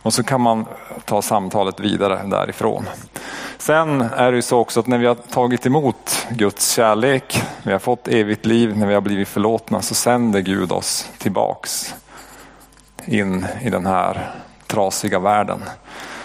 Och 0.01 0.13
så 0.13 0.23
kan 0.23 0.41
man 0.41 0.65
ta 1.05 1.21
samtalet 1.21 1.79
vidare 1.79 2.21
därifrån. 2.25 2.85
Sen 3.61 4.01
är 4.01 4.31
det 4.31 4.35
ju 4.35 4.41
så 4.41 4.59
också 4.59 4.79
att 4.79 4.87
när 4.87 4.97
vi 4.97 5.05
har 5.05 5.15
tagit 5.15 5.65
emot 5.65 6.27
Guds 6.29 6.71
kärlek, 6.71 7.43
vi 7.63 7.71
har 7.71 7.79
fått 7.79 8.07
evigt 8.07 8.45
liv, 8.45 8.77
när 8.77 8.87
vi 8.87 8.93
har 8.93 9.01
blivit 9.01 9.27
förlåtna 9.27 9.81
så 9.81 9.95
sänder 9.95 10.39
Gud 10.39 10.71
oss 10.71 11.09
tillbaks 11.17 11.95
in 13.05 13.45
i 13.61 13.69
den 13.69 13.85
här 13.85 14.31
trasiga 14.67 15.19
världen. 15.19 15.63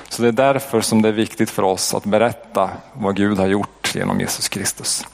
Så 0.08 0.22
det 0.22 0.28
är 0.28 0.32
därför 0.32 0.80
som 0.80 1.02
det 1.02 1.08
är 1.08 1.12
viktigt 1.12 1.50
för 1.50 1.62
oss 1.62 1.94
att 1.94 2.04
berätta 2.04 2.70
vad 2.92 3.16
Gud 3.16 3.38
har 3.38 3.46
gjort 3.46 3.94
genom 3.94 4.20
Jesus 4.20 4.48
Kristus. 4.48 5.06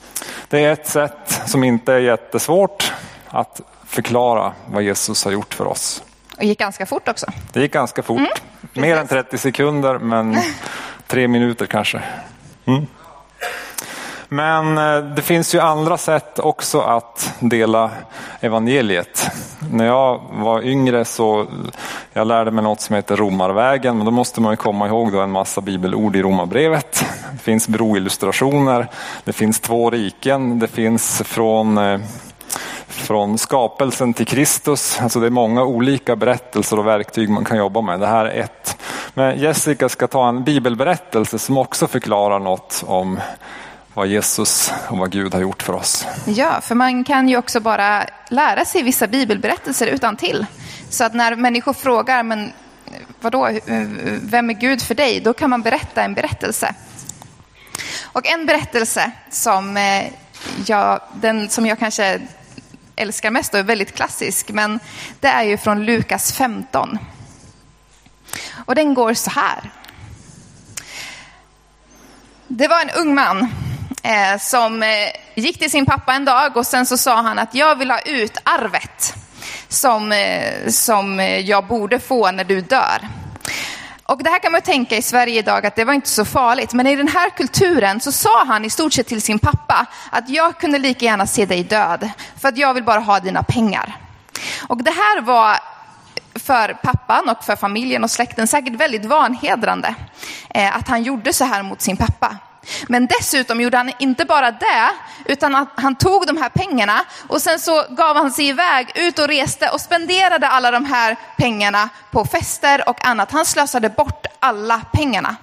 Det 0.48 0.64
är 0.64 0.72
ett 0.72 0.86
sätt 0.86 1.42
som 1.46 1.64
inte 1.64 1.92
är 1.92 1.98
jättesvårt 1.98 2.92
att 3.28 3.60
förklara 3.86 4.52
vad 4.66 4.82
Jesus 4.82 5.24
har 5.24 5.32
gjort 5.32 5.54
för 5.54 5.66
oss. 5.66 6.02
Och 6.36 6.44
gick 6.44 6.58
ganska 6.58 6.86
fort 6.86 7.08
också. 7.08 7.26
Det 7.52 7.60
gick 7.60 7.72
ganska 7.72 8.02
fort. 8.02 8.18
Mm, 8.18 8.30
Mer 8.72 8.96
än 8.96 9.06
30 9.06 9.38
sekunder 9.38 9.98
men 9.98 10.36
tre 11.12 11.28
minuter 11.28 11.66
kanske. 11.66 12.02
Mm. 12.64 12.86
Men 14.28 14.78
eh, 14.78 15.04
det 15.14 15.22
finns 15.22 15.54
ju 15.54 15.60
andra 15.60 15.98
sätt 15.98 16.38
också 16.38 16.80
att 16.80 17.34
dela 17.40 17.90
evangeliet. 18.40 19.26
När 19.70 19.86
jag 19.86 20.20
var 20.32 20.62
yngre 20.62 21.04
så 21.04 21.46
jag 22.12 22.26
lärde 22.26 22.50
mig 22.50 22.64
något 22.64 22.80
som 22.80 22.96
heter 22.96 23.16
romarvägen, 23.16 23.96
men 23.96 24.04
då 24.04 24.10
måste 24.10 24.40
man 24.40 24.52
ju 24.52 24.56
komma 24.56 24.86
ihåg 24.86 25.12
då 25.12 25.20
en 25.20 25.30
massa 25.30 25.60
bibelord 25.60 26.16
i 26.16 26.22
romarbrevet. 26.22 27.04
Det 27.32 27.38
finns 27.38 27.68
broillustrationer, 27.68 28.86
det 29.24 29.32
finns 29.32 29.60
två 29.60 29.90
riken, 29.90 30.58
det 30.58 30.68
finns 30.68 31.22
från 31.24 31.78
eh, 31.78 32.00
från 32.92 33.38
skapelsen 33.38 34.14
till 34.14 34.26
Kristus. 34.26 34.98
Alltså 35.00 35.20
det 35.20 35.26
är 35.26 35.30
många 35.30 35.64
olika 35.64 36.16
berättelser 36.16 36.78
och 36.78 36.86
verktyg 36.86 37.28
man 37.28 37.44
kan 37.44 37.58
jobba 37.58 37.80
med. 37.80 38.00
Det 38.00 38.06
här 38.06 38.24
är 38.24 38.40
ett. 38.40 38.76
Men 39.14 39.38
Jessica 39.38 39.88
ska 39.88 40.06
ta 40.06 40.28
en 40.28 40.44
bibelberättelse 40.44 41.38
som 41.38 41.58
också 41.58 41.86
förklarar 41.86 42.38
något 42.38 42.84
om 42.86 43.20
vad 43.94 44.06
Jesus 44.06 44.72
och 44.88 44.98
vad 44.98 45.10
Gud 45.10 45.34
har 45.34 45.40
gjort 45.40 45.62
för 45.62 45.72
oss. 45.72 46.06
Ja, 46.26 46.60
för 46.60 46.74
man 46.74 47.04
kan 47.04 47.28
ju 47.28 47.36
också 47.36 47.60
bara 47.60 48.04
lära 48.28 48.64
sig 48.64 48.82
vissa 48.82 49.06
bibelberättelser 49.06 49.86
utan 49.86 50.16
till. 50.16 50.46
Så 50.90 51.04
att 51.04 51.14
när 51.14 51.36
människor 51.36 51.72
frågar, 51.72 52.22
men 52.22 52.52
vadå, 53.20 53.50
vem 54.22 54.50
är 54.50 54.54
Gud 54.54 54.82
för 54.82 54.94
dig? 54.94 55.20
Då 55.20 55.32
kan 55.32 55.50
man 55.50 55.62
berätta 55.62 56.02
en 56.02 56.14
berättelse. 56.14 56.74
Och 58.02 58.26
en 58.26 58.46
berättelse 58.46 59.12
som 59.30 59.76
eh, 59.76 60.04
jag, 60.66 61.00
den 61.14 61.48
som 61.48 61.66
jag 61.66 61.78
kanske 61.78 62.20
älskar 63.02 63.30
mest 63.30 63.54
och 63.54 63.60
är 63.60 63.64
väldigt 63.64 63.94
klassisk, 63.94 64.50
men 64.50 64.80
det 65.20 65.28
är 65.28 65.42
ju 65.42 65.58
från 65.58 65.84
Lukas 65.84 66.32
15. 66.32 66.98
Och 68.66 68.74
den 68.74 68.94
går 68.94 69.14
så 69.14 69.30
här. 69.30 69.70
Det 72.46 72.68
var 72.68 72.80
en 72.80 72.90
ung 72.90 73.14
man 73.14 73.48
eh, 74.02 74.38
som 74.40 74.82
eh, 74.82 74.88
gick 75.34 75.58
till 75.58 75.70
sin 75.70 75.86
pappa 75.86 76.14
en 76.14 76.24
dag 76.24 76.56
och 76.56 76.66
sen 76.66 76.86
så 76.86 76.98
sa 76.98 77.22
han 77.22 77.38
att 77.38 77.54
jag 77.54 77.76
vill 77.76 77.90
ha 77.90 78.00
ut 78.00 78.36
arvet 78.42 79.14
som, 79.68 80.12
eh, 80.12 80.68
som 80.68 81.18
jag 81.44 81.66
borde 81.66 81.98
få 81.98 82.30
när 82.30 82.44
du 82.44 82.60
dör. 82.60 83.08
Och 84.06 84.22
det 84.22 84.30
här 84.30 84.38
kan 84.38 84.52
man 84.52 84.62
tänka 84.62 84.96
i 84.96 85.02
Sverige 85.02 85.38
idag 85.38 85.66
att 85.66 85.76
det 85.76 85.84
var 85.84 85.92
inte 85.92 86.08
så 86.08 86.24
farligt. 86.24 86.72
Men 86.72 86.86
i 86.86 86.96
den 86.96 87.08
här 87.08 87.30
kulturen 87.30 88.00
så 88.00 88.12
sa 88.12 88.44
han 88.44 88.64
i 88.64 88.70
stort 88.70 88.92
sett 88.92 89.06
till 89.06 89.22
sin 89.22 89.38
pappa 89.38 89.86
att 90.10 90.28
jag 90.28 90.58
kunde 90.58 90.78
lika 90.78 91.04
gärna 91.04 91.26
se 91.26 91.46
dig 91.46 91.64
död. 91.64 92.10
För 92.40 92.48
att 92.48 92.56
jag 92.56 92.74
vill 92.74 92.84
bara 92.84 93.00
ha 93.00 93.20
dina 93.20 93.42
pengar. 93.42 93.96
Och 94.68 94.84
det 94.84 94.90
här 94.90 95.20
var 95.20 95.56
för 96.34 96.78
pappan 96.82 97.28
och 97.28 97.44
för 97.44 97.56
familjen 97.56 98.04
och 98.04 98.10
släkten 98.10 98.46
säkert 98.46 98.74
väldigt 98.74 99.04
vanhedrande. 99.04 99.94
Eh, 100.50 100.76
att 100.76 100.88
han 100.88 101.02
gjorde 101.02 101.32
så 101.32 101.44
här 101.44 101.62
mot 101.62 101.80
sin 101.80 101.96
pappa. 101.96 102.36
Men 102.88 103.06
dessutom 103.06 103.60
gjorde 103.60 103.76
han 103.76 103.92
inte 103.98 104.24
bara 104.24 104.50
det, 104.50 104.90
utan 105.24 105.54
att 105.54 105.68
han 105.76 105.94
tog 105.94 106.26
de 106.26 106.36
här 106.36 106.48
pengarna 106.48 107.04
och 107.28 107.42
sen 107.42 107.58
så 107.58 107.84
gav 107.90 108.16
han 108.16 108.32
sig 108.32 108.48
iväg 108.48 108.92
ut 108.94 109.18
och 109.18 109.28
reste 109.28 109.68
och 109.68 109.80
spenderade 109.80 110.48
alla 110.48 110.70
de 110.70 110.84
här 110.84 111.16
pengarna 111.36 111.88
på 112.10 112.24
fester 112.24 112.88
och 112.88 113.06
annat. 113.06 113.32
Han 113.32 113.44
slösade 113.44 113.88
bort 113.88 114.26
alla 114.40 114.80
pengarna. 114.92 115.36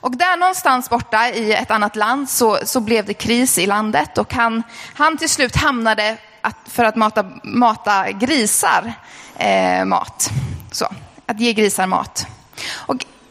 Och 0.00 0.16
där 0.16 0.36
någonstans 0.36 0.90
borta 0.90 1.28
i 1.28 1.52
ett 1.52 1.70
annat 1.70 1.96
land 1.96 2.30
så, 2.30 2.58
så 2.64 2.80
blev 2.80 3.04
det 3.06 3.14
kris 3.14 3.58
i 3.58 3.66
landet 3.66 4.18
och 4.18 4.32
han, 4.32 4.62
han 4.94 5.16
till 5.16 5.28
slut 5.28 5.56
hamnade 5.56 6.16
att, 6.40 6.56
för 6.66 6.84
att 6.84 6.96
mata, 6.96 7.24
mata 7.42 8.10
grisar 8.10 8.92
eh, 9.36 9.84
mat. 9.84 10.30
Så, 10.72 10.86
att 11.26 11.40
ge 11.40 11.52
grisar 11.52 11.86
mat. 11.86 12.26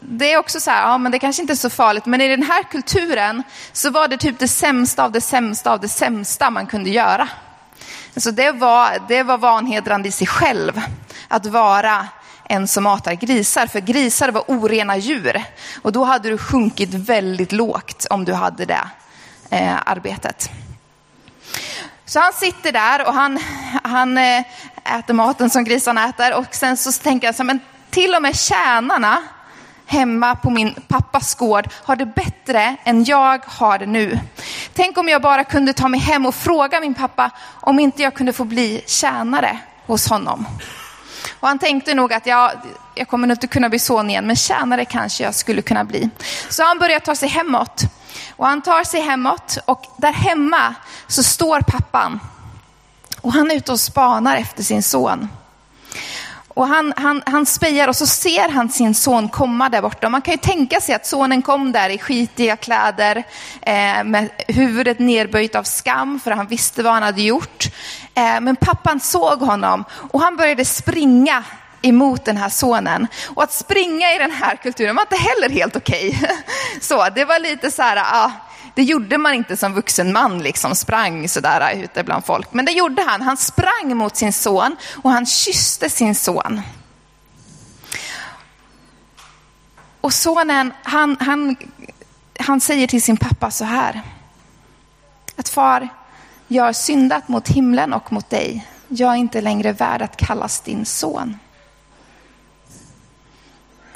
Det 0.00 0.32
är 0.32 0.38
också 0.38 0.60
så 0.60 0.70
här, 0.70 0.82
ja 0.82 0.98
men 0.98 1.12
det 1.12 1.18
kanske 1.18 1.42
inte 1.42 1.52
är 1.52 1.56
så 1.56 1.70
farligt, 1.70 2.06
men 2.06 2.20
i 2.20 2.28
den 2.28 2.42
här 2.42 2.62
kulturen 2.62 3.42
så 3.72 3.90
var 3.90 4.08
det 4.08 4.16
typ 4.16 4.38
det 4.38 4.48
sämsta 4.48 5.04
av 5.04 5.12
det 5.12 5.20
sämsta 5.20 5.72
av 5.72 5.80
det 5.80 5.88
sämsta 5.88 6.50
man 6.50 6.66
kunde 6.66 6.90
göra. 6.90 7.28
Så 8.16 8.30
det 8.30 8.52
var, 8.52 8.98
det 9.08 9.22
var 9.22 9.38
vanhedrande 9.38 10.08
i 10.08 10.12
sig 10.12 10.26
själv 10.26 10.80
att 11.28 11.46
vara 11.46 12.06
en 12.44 12.68
som 12.68 12.84
matar 12.84 13.14
grisar, 13.14 13.66
för 13.66 13.80
grisar 13.80 14.28
var 14.28 14.44
orena 14.46 14.96
djur. 14.96 15.42
Och 15.82 15.92
då 15.92 16.04
hade 16.04 16.28
du 16.28 16.38
sjunkit 16.38 16.94
väldigt 16.94 17.52
lågt 17.52 18.06
om 18.10 18.24
du 18.24 18.32
hade 18.32 18.64
det 18.64 18.88
eh, 19.50 19.76
arbetet. 19.86 20.50
Så 22.04 22.20
han 22.20 22.32
sitter 22.32 22.72
där 22.72 23.06
och 23.06 23.14
han, 23.14 23.38
han 23.82 24.18
eh, 24.18 24.42
äter 24.84 25.14
maten 25.14 25.50
som 25.50 25.64
grisarna 25.64 26.08
äter 26.08 26.34
och 26.34 26.54
sen 26.54 26.76
så 26.76 26.92
tänker 26.92 27.26
han 27.26 27.34
så 27.34 27.42
här, 27.42 27.46
men 27.46 27.60
till 27.90 28.14
och 28.14 28.22
med 28.22 28.36
tjänarna 28.36 29.22
hemma 29.88 30.36
på 30.36 30.50
min 30.50 30.74
pappas 30.88 31.34
gård 31.34 31.68
har 31.84 31.96
det 31.96 32.06
bättre 32.06 32.76
än 32.84 33.04
jag 33.04 33.44
har 33.46 33.78
det 33.78 33.86
nu. 33.86 34.18
Tänk 34.74 34.98
om 34.98 35.08
jag 35.08 35.22
bara 35.22 35.44
kunde 35.44 35.72
ta 35.72 35.88
mig 35.88 36.00
hem 36.00 36.26
och 36.26 36.34
fråga 36.34 36.80
min 36.80 36.94
pappa 36.94 37.30
om 37.60 37.78
inte 37.78 38.02
jag 38.02 38.14
kunde 38.14 38.32
få 38.32 38.44
bli 38.44 38.82
tjänare 38.86 39.58
hos 39.86 40.08
honom. 40.08 40.46
Och 41.40 41.48
han 41.48 41.58
tänkte 41.58 41.94
nog 41.94 42.12
att 42.12 42.26
jag, 42.26 42.50
jag 42.94 43.08
kommer 43.08 43.28
nog 43.28 43.34
inte 43.34 43.46
kunna 43.46 43.68
bli 43.68 43.78
son 43.78 44.10
igen, 44.10 44.26
men 44.26 44.36
tjänare 44.36 44.84
kanske 44.84 45.24
jag 45.24 45.34
skulle 45.34 45.62
kunna 45.62 45.84
bli. 45.84 46.10
Så 46.48 46.62
han 46.62 46.78
börjar 46.78 47.00
ta 47.00 47.14
sig 47.14 47.28
hemåt. 47.28 47.82
Och 48.36 48.46
han 48.46 48.62
tar 48.62 48.84
sig 48.84 49.00
hemåt 49.00 49.58
och 49.64 49.84
där 49.96 50.12
hemma 50.12 50.74
så 51.06 51.22
står 51.22 51.60
pappan. 51.60 52.20
Och 53.20 53.32
han 53.32 53.50
är 53.50 53.54
ute 53.54 53.72
och 53.72 53.80
spanar 53.80 54.36
efter 54.36 54.62
sin 54.62 54.82
son. 54.82 55.28
Och 56.58 56.68
han, 56.68 56.92
han, 56.96 57.22
han 57.26 57.46
spejar 57.46 57.88
och 57.88 57.96
så 57.96 58.06
ser 58.06 58.48
han 58.48 58.68
sin 58.68 58.94
son 58.94 59.28
komma 59.28 59.68
där 59.68 59.82
borta. 59.82 60.08
Man 60.08 60.22
kan 60.22 60.34
ju 60.34 60.38
tänka 60.38 60.80
sig 60.80 60.94
att 60.94 61.06
sonen 61.06 61.42
kom 61.42 61.72
där 61.72 61.90
i 61.90 61.98
skitiga 61.98 62.56
kläder 62.56 63.16
eh, 63.62 64.04
med 64.04 64.28
huvudet 64.48 64.98
nerböjt 64.98 65.54
av 65.54 65.62
skam 65.62 66.20
för 66.20 66.30
han 66.30 66.46
visste 66.46 66.82
vad 66.82 66.92
han 66.92 67.02
hade 67.02 67.22
gjort. 67.22 67.64
Eh, 68.14 68.40
men 68.40 68.56
pappan 68.56 69.00
såg 69.00 69.40
honom 69.40 69.84
och 70.10 70.20
han 70.20 70.36
började 70.36 70.64
springa 70.64 71.44
emot 71.82 72.24
den 72.24 72.36
här 72.36 72.48
sonen. 72.48 73.06
Och 73.34 73.42
att 73.42 73.52
springa 73.52 74.14
i 74.14 74.18
den 74.18 74.30
här 74.30 74.56
kulturen 74.56 74.96
var 74.96 75.02
inte 75.02 75.16
heller 75.16 75.54
helt 75.54 75.76
okej. 75.76 76.08
Okay. 76.08 76.36
Så 76.80 77.08
det 77.14 77.24
var 77.24 77.38
lite 77.38 77.70
så 77.70 77.82
här, 77.82 77.96
ah, 77.96 78.30
det 78.74 78.82
gjorde 78.82 79.18
man 79.18 79.34
inte 79.34 79.56
som 79.56 79.74
vuxen 79.74 80.12
man, 80.12 80.38
liksom 80.38 80.74
sprang 80.74 81.28
sådär 81.28 81.72
äh, 81.72 81.84
ute 81.84 82.04
bland 82.04 82.24
folk. 82.24 82.52
Men 82.52 82.64
det 82.64 82.72
gjorde 82.72 83.02
han. 83.02 83.22
Han 83.22 83.36
sprang 83.36 83.96
mot 83.96 84.16
sin 84.16 84.32
son 84.32 84.76
och 85.02 85.10
han 85.10 85.26
kysste 85.26 85.90
sin 85.90 86.14
son. 86.14 86.60
Och 90.00 90.12
sonen, 90.12 90.72
han, 90.82 91.16
han, 91.20 91.56
han 92.38 92.60
säger 92.60 92.86
till 92.86 93.02
sin 93.02 93.16
pappa 93.16 93.50
så 93.50 93.64
här. 93.64 94.02
Att 95.36 95.48
far, 95.48 95.88
jag 96.48 96.64
har 96.64 96.72
syndat 96.72 97.28
mot 97.28 97.48
himlen 97.48 97.92
och 97.92 98.12
mot 98.12 98.30
dig. 98.30 98.68
Jag 98.88 99.12
är 99.12 99.16
inte 99.16 99.40
längre 99.40 99.72
värd 99.72 100.02
att 100.02 100.16
kallas 100.16 100.60
din 100.60 100.86
son. 100.86 101.38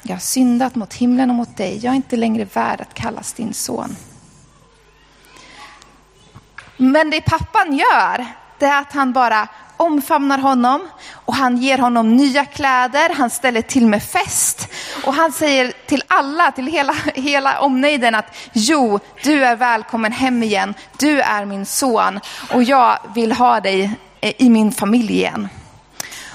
Jag 0.01 0.15
har 0.15 0.19
syndat 0.19 0.75
mot 0.75 0.93
himlen 0.93 1.29
och 1.29 1.35
mot 1.35 1.57
dig. 1.57 1.77
Jag 1.77 1.91
är 1.91 1.95
inte 1.95 2.15
längre 2.15 2.45
värd 2.45 2.81
att 2.81 2.93
kallas 2.93 3.33
din 3.33 3.53
son. 3.53 3.95
Men 6.77 7.09
det 7.09 7.21
pappan 7.21 7.77
gör, 7.77 8.25
det 8.59 8.65
är 8.65 8.81
att 8.81 8.93
han 8.93 9.13
bara 9.13 9.47
omfamnar 9.77 10.37
honom 10.37 10.87
och 11.13 11.35
han 11.35 11.57
ger 11.57 11.77
honom 11.77 12.15
nya 12.15 12.45
kläder, 12.45 13.15
han 13.15 13.29
ställer 13.29 13.61
till 13.61 13.87
med 13.87 14.03
fest 14.03 14.67
och 15.05 15.13
han 15.13 15.31
säger 15.31 15.73
till 15.87 16.03
alla, 16.07 16.51
till 16.51 16.67
hela, 16.67 16.95
hela 17.15 17.59
omnejden 17.59 18.15
att 18.15 18.37
jo, 18.53 18.99
du 19.23 19.45
är 19.45 19.55
välkommen 19.55 20.11
hem 20.11 20.43
igen, 20.43 20.73
du 20.97 21.21
är 21.21 21.45
min 21.45 21.65
son 21.65 22.19
och 22.51 22.63
jag 22.63 22.97
vill 23.15 23.31
ha 23.31 23.59
dig 23.59 23.91
i 24.21 24.49
min 24.49 24.71
familj 24.71 25.13
igen. 25.13 25.49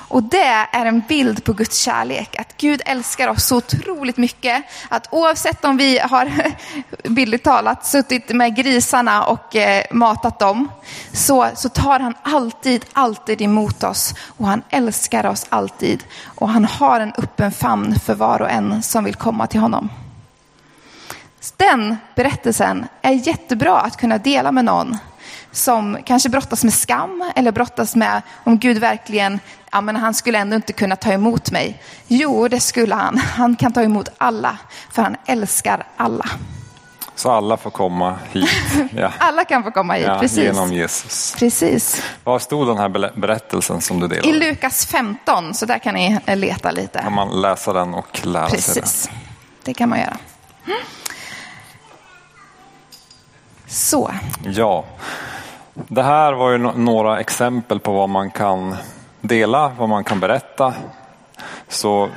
Och 0.09 0.23
det 0.23 0.67
är 0.73 0.87
en 0.87 1.03
bild 1.09 1.45
på 1.45 1.53
Guds 1.53 1.79
kärlek. 1.79 2.37
Att 2.41 2.57
Gud 2.57 2.83
älskar 2.87 3.29
oss 3.29 3.47
så 3.47 3.57
otroligt 3.57 4.17
mycket. 4.17 4.65
Att 4.89 5.09
oavsett 5.11 5.65
om 5.65 5.77
vi 5.77 5.99
har, 5.99 6.33
bildligt 7.09 7.45
talat, 7.45 7.87
suttit 7.87 8.29
med 8.29 8.57
grisarna 8.57 9.25
och 9.25 9.57
eh, 9.57 9.85
matat 9.91 10.39
dem. 10.39 10.69
Så, 11.13 11.49
så 11.55 11.69
tar 11.69 12.01
han 12.01 12.15
alltid, 12.23 12.85
alltid 12.93 13.43
emot 13.43 13.85
oss. 13.85 14.15
Och 14.37 14.47
han 14.47 14.63
älskar 14.71 15.27
oss 15.27 15.47
alltid. 15.49 16.05
Och 16.25 16.49
han 16.49 16.65
har 16.65 17.01
en 17.01 17.13
öppen 17.19 17.53
famn 17.53 18.01
för 18.01 18.15
var 18.15 18.43
och 18.43 18.51
en 18.51 18.83
som 18.83 19.05
vill 19.05 19.15
komma 19.15 19.47
till 19.47 19.61
honom. 19.61 19.91
Den 21.57 21.97
berättelsen 22.15 22.87
är 23.03 23.13
jättebra 23.13 23.81
att 23.81 23.97
kunna 23.97 24.19
dela 24.19 24.53
med 24.53 24.65
någon 24.65 24.97
som 25.53 25.99
kanske 26.05 26.29
brottas 26.29 26.65
med 26.65 26.75
skam 26.75 27.33
eller 27.37 27.53
brottas 27.53 27.97
med 27.97 28.23
om 28.45 28.59
Gud 28.59 28.79
verkligen, 28.79 29.41
ja 29.73 29.81
men 29.81 29.97
han 29.97 30.15
skulle 30.15 30.39
ändå 30.39 30.57
inte 30.57 30.73
kunna 30.73 30.97
ta 30.97 31.13
emot 31.13 31.51
mig. 31.51 31.83
Jo, 32.07 32.49
det 32.49 32.61
skulle 32.61 32.95
han. 32.95 33.19
Han 33.19 33.57
kan 33.57 33.73
ta 33.73 33.83
emot 33.83 34.09
alla, 34.19 34.59
för 34.91 35.03
han 35.03 35.17
älskar 35.27 35.87
alla. 35.97 36.27
Så 37.15 37.31
alla 37.31 37.57
får 37.57 37.71
komma 37.71 38.17
hit? 38.33 38.49
Ja. 38.97 39.13
alla 39.19 39.45
kan 39.45 39.63
få 39.65 39.71
komma 39.71 39.95
hit, 39.95 40.07
ja, 40.07 40.19
precis. 40.21 40.39
Genom 40.39 40.73
Jesus. 40.73 41.35
Precis. 41.39 42.03
Var 42.25 42.39
stod 42.39 42.67
den 42.67 42.79
här 42.79 43.19
berättelsen 43.21 43.81
som 43.81 44.01
du 44.01 44.09
delade? 44.09 44.29
I 44.29 44.33
Lukas 44.33 44.87
15, 44.87 45.55
så 45.55 45.67
där 45.67 45.79
kan 45.79 45.95
ni 45.95 46.19
leta 46.27 46.71
lite. 46.71 46.99
Kan 46.99 47.13
man 47.13 47.41
läsa 47.41 47.73
den 47.73 47.95
och 47.95 48.27
lära 48.27 48.49
precis. 48.49 48.75
sig 48.75 49.13
den? 49.13 49.21
det 49.65 49.75
kan 49.75 49.89
man 49.89 49.99
göra. 49.99 50.17
Så. 53.67 54.11
Ja, 54.45 54.85
det 55.89 56.03
här 56.03 56.33
var 56.33 56.51
ju 56.51 56.59
några 56.59 57.21
exempel 57.21 57.81
på 57.81 57.93
vad 57.93 58.09
man 58.09 58.31
kan 58.31 58.77
dela, 59.21 59.73
vad 59.79 59.89
man 59.89 60.05
kan 60.05 60.21
berätta. 60.21 60.75
Så 61.69 62.09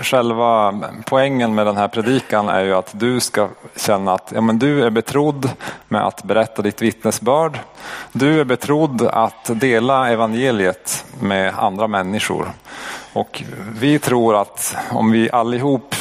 själva 0.00 0.80
poängen 1.06 1.54
med 1.54 1.66
den 1.66 1.76
här 1.76 1.88
predikan 1.88 2.48
är 2.48 2.64
ju 2.64 2.74
att 2.74 2.90
du 2.92 3.20
ska 3.20 3.48
känna 3.76 4.14
att 4.14 4.32
ja, 4.34 4.40
men 4.40 4.58
du 4.58 4.84
är 4.84 4.90
betrodd 4.90 5.50
med 5.88 6.06
att 6.06 6.24
berätta 6.24 6.62
ditt 6.62 6.82
vittnesbörd. 6.82 7.58
Du 8.12 8.40
är 8.40 8.44
betrodd 8.44 9.02
att 9.02 9.50
dela 9.60 10.08
evangeliet 10.08 11.04
med 11.20 11.54
andra 11.58 11.86
människor. 11.86 12.52
Och 13.12 13.42
vi 13.80 13.98
tror 13.98 14.40
att 14.40 14.76
om 14.90 15.12
vi 15.12 15.30
allihop 15.30 15.94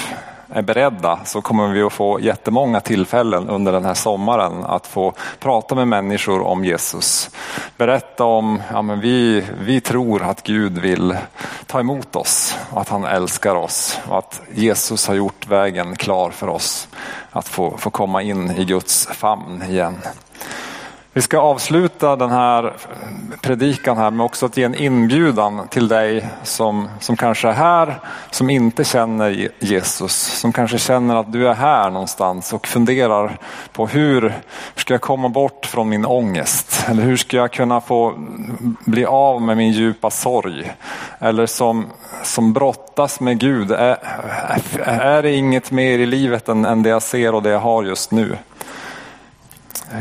är 0.53 0.61
beredda 0.61 1.19
så 1.25 1.41
kommer 1.41 1.67
vi 1.67 1.81
att 1.81 1.93
få 1.93 2.19
jättemånga 2.19 2.79
tillfällen 2.79 3.49
under 3.49 3.71
den 3.71 3.85
här 3.85 3.93
sommaren 3.93 4.63
att 4.63 4.87
få 4.87 5.13
prata 5.39 5.75
med 5.75 5.87
människor 5.87 6.41
om 6.41 6.65
Jesus. 6.65 7.29
Berätta 7.77 8.23
om, 8.23 8.61
ja 8.73 8.81
men 8.81 8.99
vi, 8.99 9.43
vi 9.61 9.81
tror 9.81 10.23
att 10.23 10.43
Gud 10.43 10.77
vill 10.77 11.17
ta 11.65 11.79
emot 11.79 12.15
oss, 12.15 12.57
att 12.73 12.89
han 12.89 13.03
älskar 13.03 13.55
oss 13.55 13.99
och 14.07 14.17
att 14.17 14.41
Jesus 14.53 15.07
har 15.07 15.15
gjort 15.15 15.47
vägen 15.47 15.95
klar 15.95 16.29
för 16.29 16.47
oss 16.47 16.87
att 17.31 17.47
få, 17.47 17.77
få 17.77 17.89
komma 17.89 18.21
in 18.21 18.51
i 18.51 18.65
Guds 18.65 19.07
famn 19.07 19.63
igen. 19.69 19.97
Vi 21.13 21.21
ska 21.21 21.39
avsluta 21.39 22.15
den 22.15 22.29
här 22.29 22.73
predikan 23.41 23.97
här 23.97 24.11
med 24.11 24.25
också 24.25 24.45
att 24.45 24.57
ge 24.57 24.63
en 24.63 24.75
inbjudan 24.75 25.67
till 25.67 25.87
dig 25.87 26.29
som, 26.43 26.89
som 26.99 27.17
kanske 27.17 27.47
är 27.47 27.53
här, 27.53 27.99
som 28.29 28.49
inte 28.49 28.83
känner 28.83 29.49
Jesus, 29.59 30.13
som 30.13 30.53
kanske 30.53 30.77
känner 30.77 31.15
att 31.15 31.31
du 31.31 31.47
är 31.47 31.53
här 31.53 31.89
någonstans 31.89 32.53
och 32.53 32.67
funderar 32.67 33.37
på 33.71 33.87
hur 33.87 34.33
ska 34.75 34.93
jag 34.93 35.01
komma 35.01 35.29
bort 35.29 35.65
från 35.65 35.89
min 35.89 36.05
ångest? 36.05 36.85
Eller 36.87 37.03
hur 37.03 37.17
ska 37.17 37.37
jag 37.37 37.51
kunna 37.51 37.81
få 37.81 38.13
bli 38.85 39.05
av 39.05 39.41
med 39.41 39.57
min 39.57 39.71
djupa 39.71 40.09
sorg? 40.09 40.71
Eller 41.19 41.45
som, 41.45 41.85
som 42.23 42.53
brottas 42.53 43.19
med 43.19 43.39
Gud, 43.39 43.71
är, 43.71 43.97
är 44.85 45.21
det 45.21 45.31
inget 45.31 45.71
mer 45.71 45.99
i 45.99 46.05
livet 46.05 46.49
än, 46.49 46.65
än 46.65 46.83
det 46.83 46.89
jag 46.89 47.03
ser 47.03 47.35
och 47.35 47.43
det 47.43 47.49
jag 47.49 47.59
har 47.59 47.83
just 47.83 48.11
nu? 48.11 48.37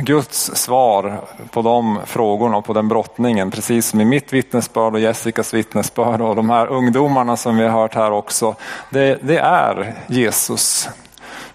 Guds 0.00 0.56
svar 0.56 1.20
på 1.50 1.62
de 1.62 1.98
frågorna 2.06 2.56
och 2.56 2.64
på 2.64 2.72
den 2.72 2.88
brottningen, 2.88 3.50
precis 3.50 3.86
som 3.86 4.00
i 4.00 4.04
mitt 4.04 4.32
vittnesbörd 4.32 4.94
och 4.94 5.00
Jessicas 5.00 5.54
vittnesbörd 5.54 6.20
och 6.20 6.36
de 6.36 6.50
här 6.50 6.66
ungdomarna 6.66 7.36
som 7.36 7.56
vi 7.56 7.62
har 7.62 7.80
hört 7.80 7.94
här 7.94 8.10
också, 8.10 8.54
det, 8.90 9.18
det 9.22 9.38
är 9.38 9.94
Jesus 10.06 10.88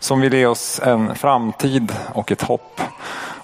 som 0.06 0.22
vill 0.22 0.34
ge 0.34 0.46
oss 0.46 0.80
en 0.84 1.15
framtid 1.15 1.91
och 2.13 2.32
ett 2.32 2.41
hopp. 2.41 2.82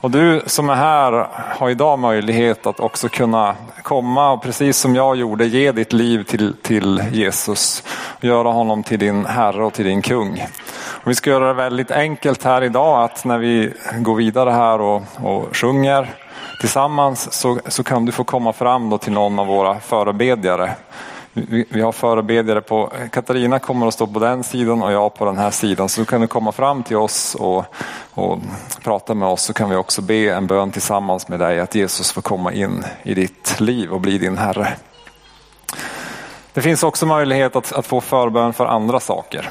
Och 0.02 0.12
du 0.12 0.42
som 0.46 0.70
är 0.70 0.76
här 0.76 1.28
har 1.34 1.70
idag 1.70 2.00
möjlighet 2.00 2.66
att 2.66 2.80
också 2.80 3.10
kunna 3.10 3.56
komma 3.84 4.32
och 4.32 4.44
precis 4.44 4.78
som 4.78 4.96
jag 4.96 5.16
gjorde 5.16 5.46
ge 5.46 5.72
ditt 5.72 5.94
liv 5.94 6.24
till, 6.24 6.56
till 6.62 7.04
Jesus. 7.12 7.84
Och 8.18 8.24
göra 8.24 8.50
honom 8.50 8.84
till 8.84 9.00
din 9.00 9.26
Herre 9.26 9.64
och 9.64 9.74
till 9.74 9.86
din 9.86 10.02
kung. 10.02 10.46
Och 10.74 11.12
vi 11.12 11.16
ska 11.16 11.30
göra 11.30 11.48
det 11.48 11.54
väldigt 11.54 11.92
enkelt 11.92 12.44
här 12.44 12.64
idag 12.64 13.04
att 13.04 13.26
när 13.26 13.38
vi 13.38 13.74
går 13.98 14.16
vidare 14.16 14.50
här 14.50 14.82
och, 14.82 15.04
och 15.22 15.56
sjunger 15.56 16.10
tillsammans 16.60 17.34
så, 17.34 17.60
så 17.68 17.84
kan 17.84 18.06
du 18.06 18.12
få 18.12 18.24
komma 18.24 18.54
fram 18.54 18.90
då 18.90 18.98
till 18.98 19.14
någon 19.14 19.40
av 19.40 19.48
våra 19.48 19.80
förebedjare. 19.80 20.72
Vi, 21.34 21.66
vi 21.70 21.82
har 21.82 21.92
förebedjare 21.92 22.62
på, 22.62 22.92
Katarina 23.12 23.60
kommer 23.60 23.88
att 23.88 23.94
stå 23.94 24.08
på 24.08 24.20
den 24.20 24.44
sidan 24.44 24.82
och 24.82 24.92
jag 24.92 25.14
på 25.14 25.26
den 25.26 25.38
här 25.38 25.52
sidan. 25.52 25.90
Så 25.90 26.06
kan 26.06 26.22
du 26.22 26.28
komma 26.28 26.52
fram 26.52 26.84
till 26.84 26.98
oss 26.98 27.36
och, 27.36 27.66
och 28.14 28.40
prata 28.84 29.14
med 29.14 29.30
oss 29.30 29.44
så 29.44 29.54
kan 29.54 29.70
vi 29.70 29.76
också 29.76 30.02
be 30.02 30.34
en 30.34 30.48
bön 30.48 30.72
tillsammans 30.72 31.28
med 31.28 31.40
dig 31.40 31.60
att 31.60 31.76
Jesus 31.76 32.12
får 32.12 32.22
komma 32.22 32.54
in 32.54 32.84
i 33.04 33.14
ditt 33.14 33.60
liv 33.60 33.92
och 33.92 34.02
bli 34.02 34.18
din 34.18 34.38
Herre. 34.38 34.74
Det 36.54 36.62
finns 36.62 36.84
också 36.84 37.06
möjlighet 37.06 37.56
att, 37.56 37.74
att 37.74 37.86
få 37.86 38.02
förbön 38.02 38.54
för 38.54 38.66
andra 38.66 39.00
saker. 39.00 39.50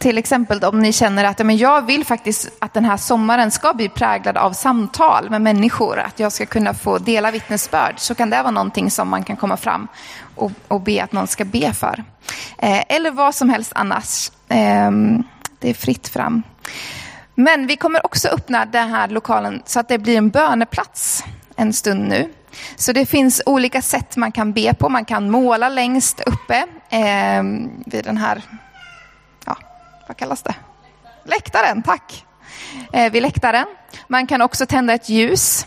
Till 0.00 0.18
exempel 0.18 0.64
om 0.64 0.78
ni 0.78 0.92
känner 0.92 1.24
att 1.24 1.38
men 1.38 1.56
jag 1.56 1.86
vill 1.86 2.04
faktiskt 2.04 2.48
att 2.58 2.74
den 2.74 2.84
här 2.84 2.96
sommaren 2.96 3.50
ska 3.50 3.74
bli 3.74 3.88
präglad 3.88 4.36
av 4.36 4.52
samtal 4.52 5.30
med 5.30 5.42
människor, 5.42 5.98
att 5.98 6.20
jag 6.20 6.32
ska 6.32 6.46
kunna 6.46 6.74
få 6.74 6.98
dela 6.98 7.30
vittnesbörd, 7.30 7.94
så 7.96 8.14
kan 8.14 8.30
det 8.30 8.42
vara 8.42 8.50
någonting 8.50 8.90
som 8.90 9.08
man 9.08 9.24
kan 9.24 9.36
komma 9.36 9.56
fram 9.56 9.88
och, 10.34 10.52
och 10.68 10.80
be 10.80 11.04
att 11.04 11.12
någon 11.12 11.26
ska 11.26 11.44
be 11.44 11.72
för. 11.72 12.04
Eh, 12.58 12.82
eller 12.88 13.10
vad 13.10 13.34
som 13.34 13.50
helst 13.50 13.72
annars. 13.74 14.30
Eh, 14.48 14.90
det 15.58 15.70
är 15.70 15.74
fritt 15.74 16.08
fram. 16.08 16.42
Men 17.34 17.66
vi 17.66 17.76
kommer 17.76 18.06
också 18.06 18.28
öppna 18.28 18.64
den 18.64 18.88
här 18.88 19.08
lokalen 19.08 19.62
så 19.66 19.80
att 19.80 19.88
det 19.88 19.98
blir 19.98 20.18
en 20.18 20.30
böneplats 20.30 21.24
en 21.56 21.72
stund 21.72 22.08
nu. 22.08 22.32
Så 22.76 22.92
det 22.92 23.06
finns 23.06 23.42
olika 23.46 23.82
sätt 23.82 24.16
man 24.16 24.32
kan 24.32 24.52
be 24.52 24.74
på. 24.74 24.88
Man 24.88 25.04
kan 25.04 25.30
måla 25.30 25.68
längst 25.68 26.20
uppe 26.26 26.64
eh, 26.90 27.42
vid 27.86 28.04
den 28.04 28.16
här 28.16 28.42
vad 30.10 30.16
kallas 30.16 30.42
det? 30.42 30.54
Läktaren, 31.24 31.82
tack. 31.82 32.24
Eh, 32.92 33.12
vid 33.12 33.22
läktaren. 33.22 33.66
Man 34.08 34.26
kan 34.26 34.42
också 34.42 34.66
tända 34.66 34.94
ett 34.94 35.08
ljus. 35.08 35.66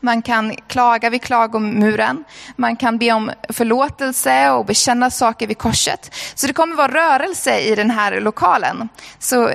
Man 0.00 0.22
kan 0.22 0.56
klaga 0.68 1.10
vid 1.10 1.22
klagomuren. 1.22 2.24
Man 2.56 2.76
kan 2.76 2.98
be 2.98 3.12
om 3.12 3.30
förlåtelse 3.48 4.50
och 4.50 4.64
bekänna 4.64 5.10
saker 5.10 5.46
vid 5.46 5.58
korset. 5.58 6.14
Så 6.34 6.46
det 6.46 6.52
kommer 6.52 6.76
vara 6.76 6.92
rörelse 6.92 7.58
i 7.58 7.74
den 7.74 7.90
här 7.90 8.20
lokalen. 8.20 8.88
Så 9.18 9.50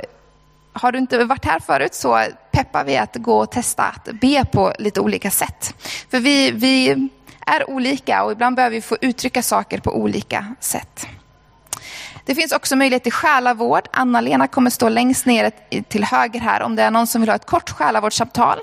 har 0.74 0.92
du 0.92 1.00
inte 1.00 1.24
varit 1.26 1.46
här 1.46 1.60
förut 1.60 1.94
så 1.94 2.26
peppar 2.52 2.84
vi 2.84 2.98
att 2.98 3.16
gå 3.16 3.40
och 3.40 3.52
testa 3.52 3.84
att 3.84 4.06
be 4.12 4.46
på 4.46 4.74
lite 4.80 5.00
olika 5.00 5.32
sätt. 5.32 5.76
För 6.12 6.20
vi, 6.20 6.52
vi 6.52 7.10
är 7.46 7.70
olika 7.70 8.24
och 8.24 8.32
ibland 8.32 8.56
behöver 8.56 8.76
vi 8.76 8.82
få 8.82 8.98
uttrycka 9.02 9.44
saker 9.44 9.80
på 9.80 9.96
olika 9.96 10.56
sätt. 10.60 11.08
Det 12.26 12.36
finns 12.36 12.52
också 12.52 12.76
möjlighet 12.76 13.04
till 13.04 13.12
själavård. 13.12 13.88
Anna-Lena 13.92 14.48
kommer 14.48 14.70
stå 14.70 14.90
längst 14.90 15.26
ner 15.26 15.52
till 15.82 16.04
höger 16.04 16.40
här. 16.40 16.62
Om 16.62 16.76
det 16.76 16.84
är 16.84 16.92
någon 16.92 17.08
som 17.08 17.22
vill 17.22 17.30
ha 17.30 17.36
ett 17.36 17.46
kort 17.46 17.70
själavårdssamtal, 17.70 18.60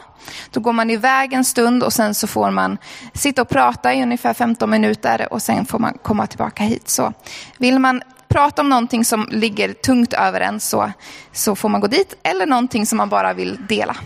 då 0.51 0.61
går 0.61 0.73
man 0.73 0.91
iväg 0.91 1.33
en 1.33 1.45
stund 1.45 1.83
och 1.83 1.93
sen 1.93 2.15
så 2.15 2.27
får 2.27 2.51
man 2.51 2.79
sitta 3.15 3.43
och 3.43 3.49
prata 3.49 3.95
i 3.95 4.03
ungefär 4.03 4.35
15 4.35 4.71
minuter 4.71 5.33
och 5.33 5.43
sen 5.43 5.67
får 5.67 5.79
man 5.79 5.99
komma 6.03 6.27
tillbaka 6.27 6.65
hit. 6.65 6.89
Så 6.89 7.13
vill 7.59 7.79
man 7.79 8.03
prata 8.29 8.63
om 8.63 8.69
någonting 8.69 9.05
som 9.05 9.29
ligger 9.31 9.73
tungt 9.73 10.13
över 10.13 10.41
en 10.41 10.61
så, 10.61 10.93
så 11.33 11.57
får 11.57 11.69
man 11.69 11.81
gå 11.81 11.87
dit 11.87 12.15
eller 12.23 12.47
någonting 12.47 12.87
som 12.87 12.97
man 12.97 13.09
bara 13.09 13.33
vill 13.33 13.67
dela. 13.69 13.97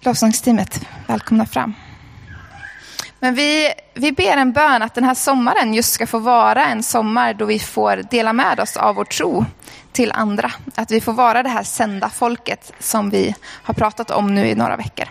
Lovsångsteamet, 0.00 0.80
välkomna 1.06 1.46
fram. 1.46 1.74
Men 3.20 3.34
vi, 3.34 3.72
vi 3.94 4.12
ber 4.12 4.36
en 4.36 4.52
bön 4.52 4.82
att 4.82 4.94
den 4.94 5.04
här 5.04 5.14
sommaren 5.14 5.74
just 5.74 5.92
ska 5.92 6.06
få 6.06 6.18
vara 6.18 6.66
en 6.66 6.82
sommar 6.82 7.34
då 7.34 7.44
vi 7.44 7.58
får 7.58 7.96
dela 8.10 8.32
med 8.32 8.60
oss 8.60 8.76
av 8.76 8.94
vår 8.94 9.04
tro 9.04 9.44
till 9.92 10.12
andra. 10.12 10.52
Att 10.74 10.90
vi 10.90 11.00
får 11.00 11.12
vara 11.12 11.42
det 11.42 11.48
här 11.48 11.62
sända 11.62 12.10
folket 12.10 12.72
som 12.78 13.10
vi 13.10 13.34
har 13.62 13.74
pratat 13.74 14.10
om 14.10 14.34
nu 14.34 14.48
i 14.48 14.54
några 14.54 14.76
veckor. 14.76 15.08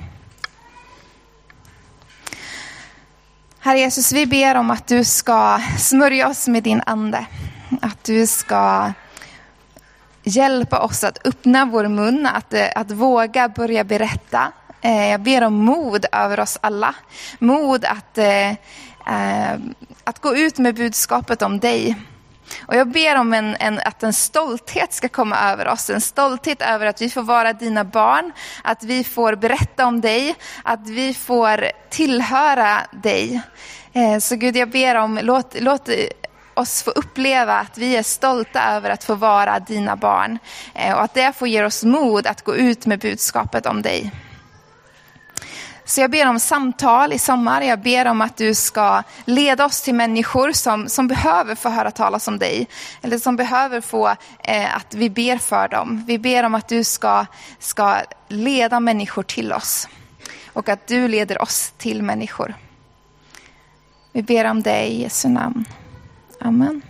Herre 3.59 3.79
Jesus, 3.79 4.11
vi 4.11 4.25
ber 4.25 4.55
om 4.55 4.71
att 4.71 4.87
du 4.87 5.03
ska 5.03 5.61
smörja 5.77 6.27
oss 6.27 6.47
med 6.47 6.63
din 6.63 6.81
ande. 6.85 7.25
Att 7.81 8.03
du 8.03 8.27
ska 8.27 8.91
hjälpa 10.23 10.79
oss 10.79 11.03
att 11.03 11.27
öppna 11.27 11.65
vår 11.65 11.87
mun, 11.87 12.25
att, 12.25 12.53
att 12.75 12.91
våga 12.91 13.49
börja 13.49 13.83
berätta 13.83 14.51
Eh, 14.87 15.11
jag 15.11 15.21
ber 15.21 15.43
om 15.43 15.53
mod 15.53 16.05
över 16.11 16.39
oss 16.39 16.57
alla. 16.61 16.95
Mod 17.39 17.85
att, 17.85 18.17
eh, 18.17 18.49
eh, 18.49 19.57
att 20.03 20.19
gå 20.21 20.35
ut 20.35 20.57
med 20.57 20.75
budskapet 20.75 21.41
om 21.41 21.59
dig. 21.59 21.95
Och 22.65 22.75
jag 22.75 22.91
ber 22.91 23.15
om 23.15 23.33
en, 23.33 23.55
en, 23.59 23.79
att 23.79 24.03
en 24.03 24.13
stolthet 24.13 24.93
ska 24.93 25.09
komma 25.09 25.51
över 25.51 25.67
oss. 25.67 25.89
En 25.89 26.01
stolthet 26.01 26.61
över 26.61 26.85
att 26.85 27.01
vi 27.01 27.09
får 27.09 27.21
vara 27.21 27.53
dina 27.53 27.83
barn. 27.83 28.31
Att 28.63 28.83
vi 28.83 29.03
får 29.03 29.35
berätta 29.35 29.85
om 29.85 30.01
dig. 30.01 30.35
Att 30.63 30.89
vi 30.89 31.13
får 31.13 31.71
tillhöra 31.89 32.81
dig. 32.91 33.41
Så 34.21 34.35
Gud, 34.35 34.55
jag 34.55 34.69
ber 34.69 34.95
om, 34.95 35.19
låt, 35.23 35.55
låt 35.59 35.89
oss 36.53 36.83
få 36.83 36.91
uppleva 36.91 37.53
att 37.53 37.77
vi 37.77 37.95
är 37.95 38.03
stolta 38.03 38.75
över 38.75 38.89
att 38.89 39.03
få 39.03 39.15
vara 39.15 39.59
dina 39.59 39.95
barn. 39.95 40.39
Och 40.73 41.03
att 41.03 41.13
det 41.13 41.33
får 41.37 41.47
ge 41.47 41.63
oss 41.63 41.83
mod 41.83 42.27
att 42.27 42.41
gå 42.41 42.55
ut 42.55 42.85
med 42.85 42.99
budskapet 42.99 43.65
om 43.65 43.81
dig. 43.81 44.11
Så 45.87 46.01
jag 46.01 46.11
ber 46.11 46.29
om 46.29 46.39
samtal 46.39 47.13
i 47.13 47.19
sommar. 47.19 47.61
Jag 47.61 47.79
ber 47.79 48.07
om 48.07 48.21
att 48.21 48.37
du 48.37 48.55
ska 48.55 49.03
leda 49.25 49.65
oss 49.65 49.81
till 49.81 49.95
människor 49.95 50.51
som, 50.51 50.89
som 50.89 51.07
behöver 51.07 51.55
få 51.55 51.69
höra 51.69 51.91
talas 51.91 52.27
om 52.27 52.39
dig. 52.39 52.67
Eller 53.01 53.17
som 53.17 53.35
behöver 53.35 53.81
få 53.81 54.07
eh, 54.43 54.75
att 54.75 54.95
vi 54.95 55.09
ber 55.09 55.37
för 55.37 55.67
dem. 55.67 56.03
Vi 56.07 56.19
ber 56.19 56.43
om 56.43 56.55
att 56.55 56.67
du 56.67 56.83
ska, 56.83 57.25
ska 57.59 57.97
leda 58.27 58.79
människor 58.79 59.23
till 59.23 59.53
oss. 59.53 59.87
Och 60.53 60.69
att 60.69 60.87
du 60.87 61.07
leder 61.07 61.41
oss 61.41 61.73
till 61.77 62.03
människor. 62.03 62.55
Vi 64.11 64.23
ber 64.23 64.45
om 64.45 64.61
dig 64.61 64.89
i 64.89 65.01
Jesu 65.01 65.29
namn. 65.29 65.65
Amen. 66.39 66.81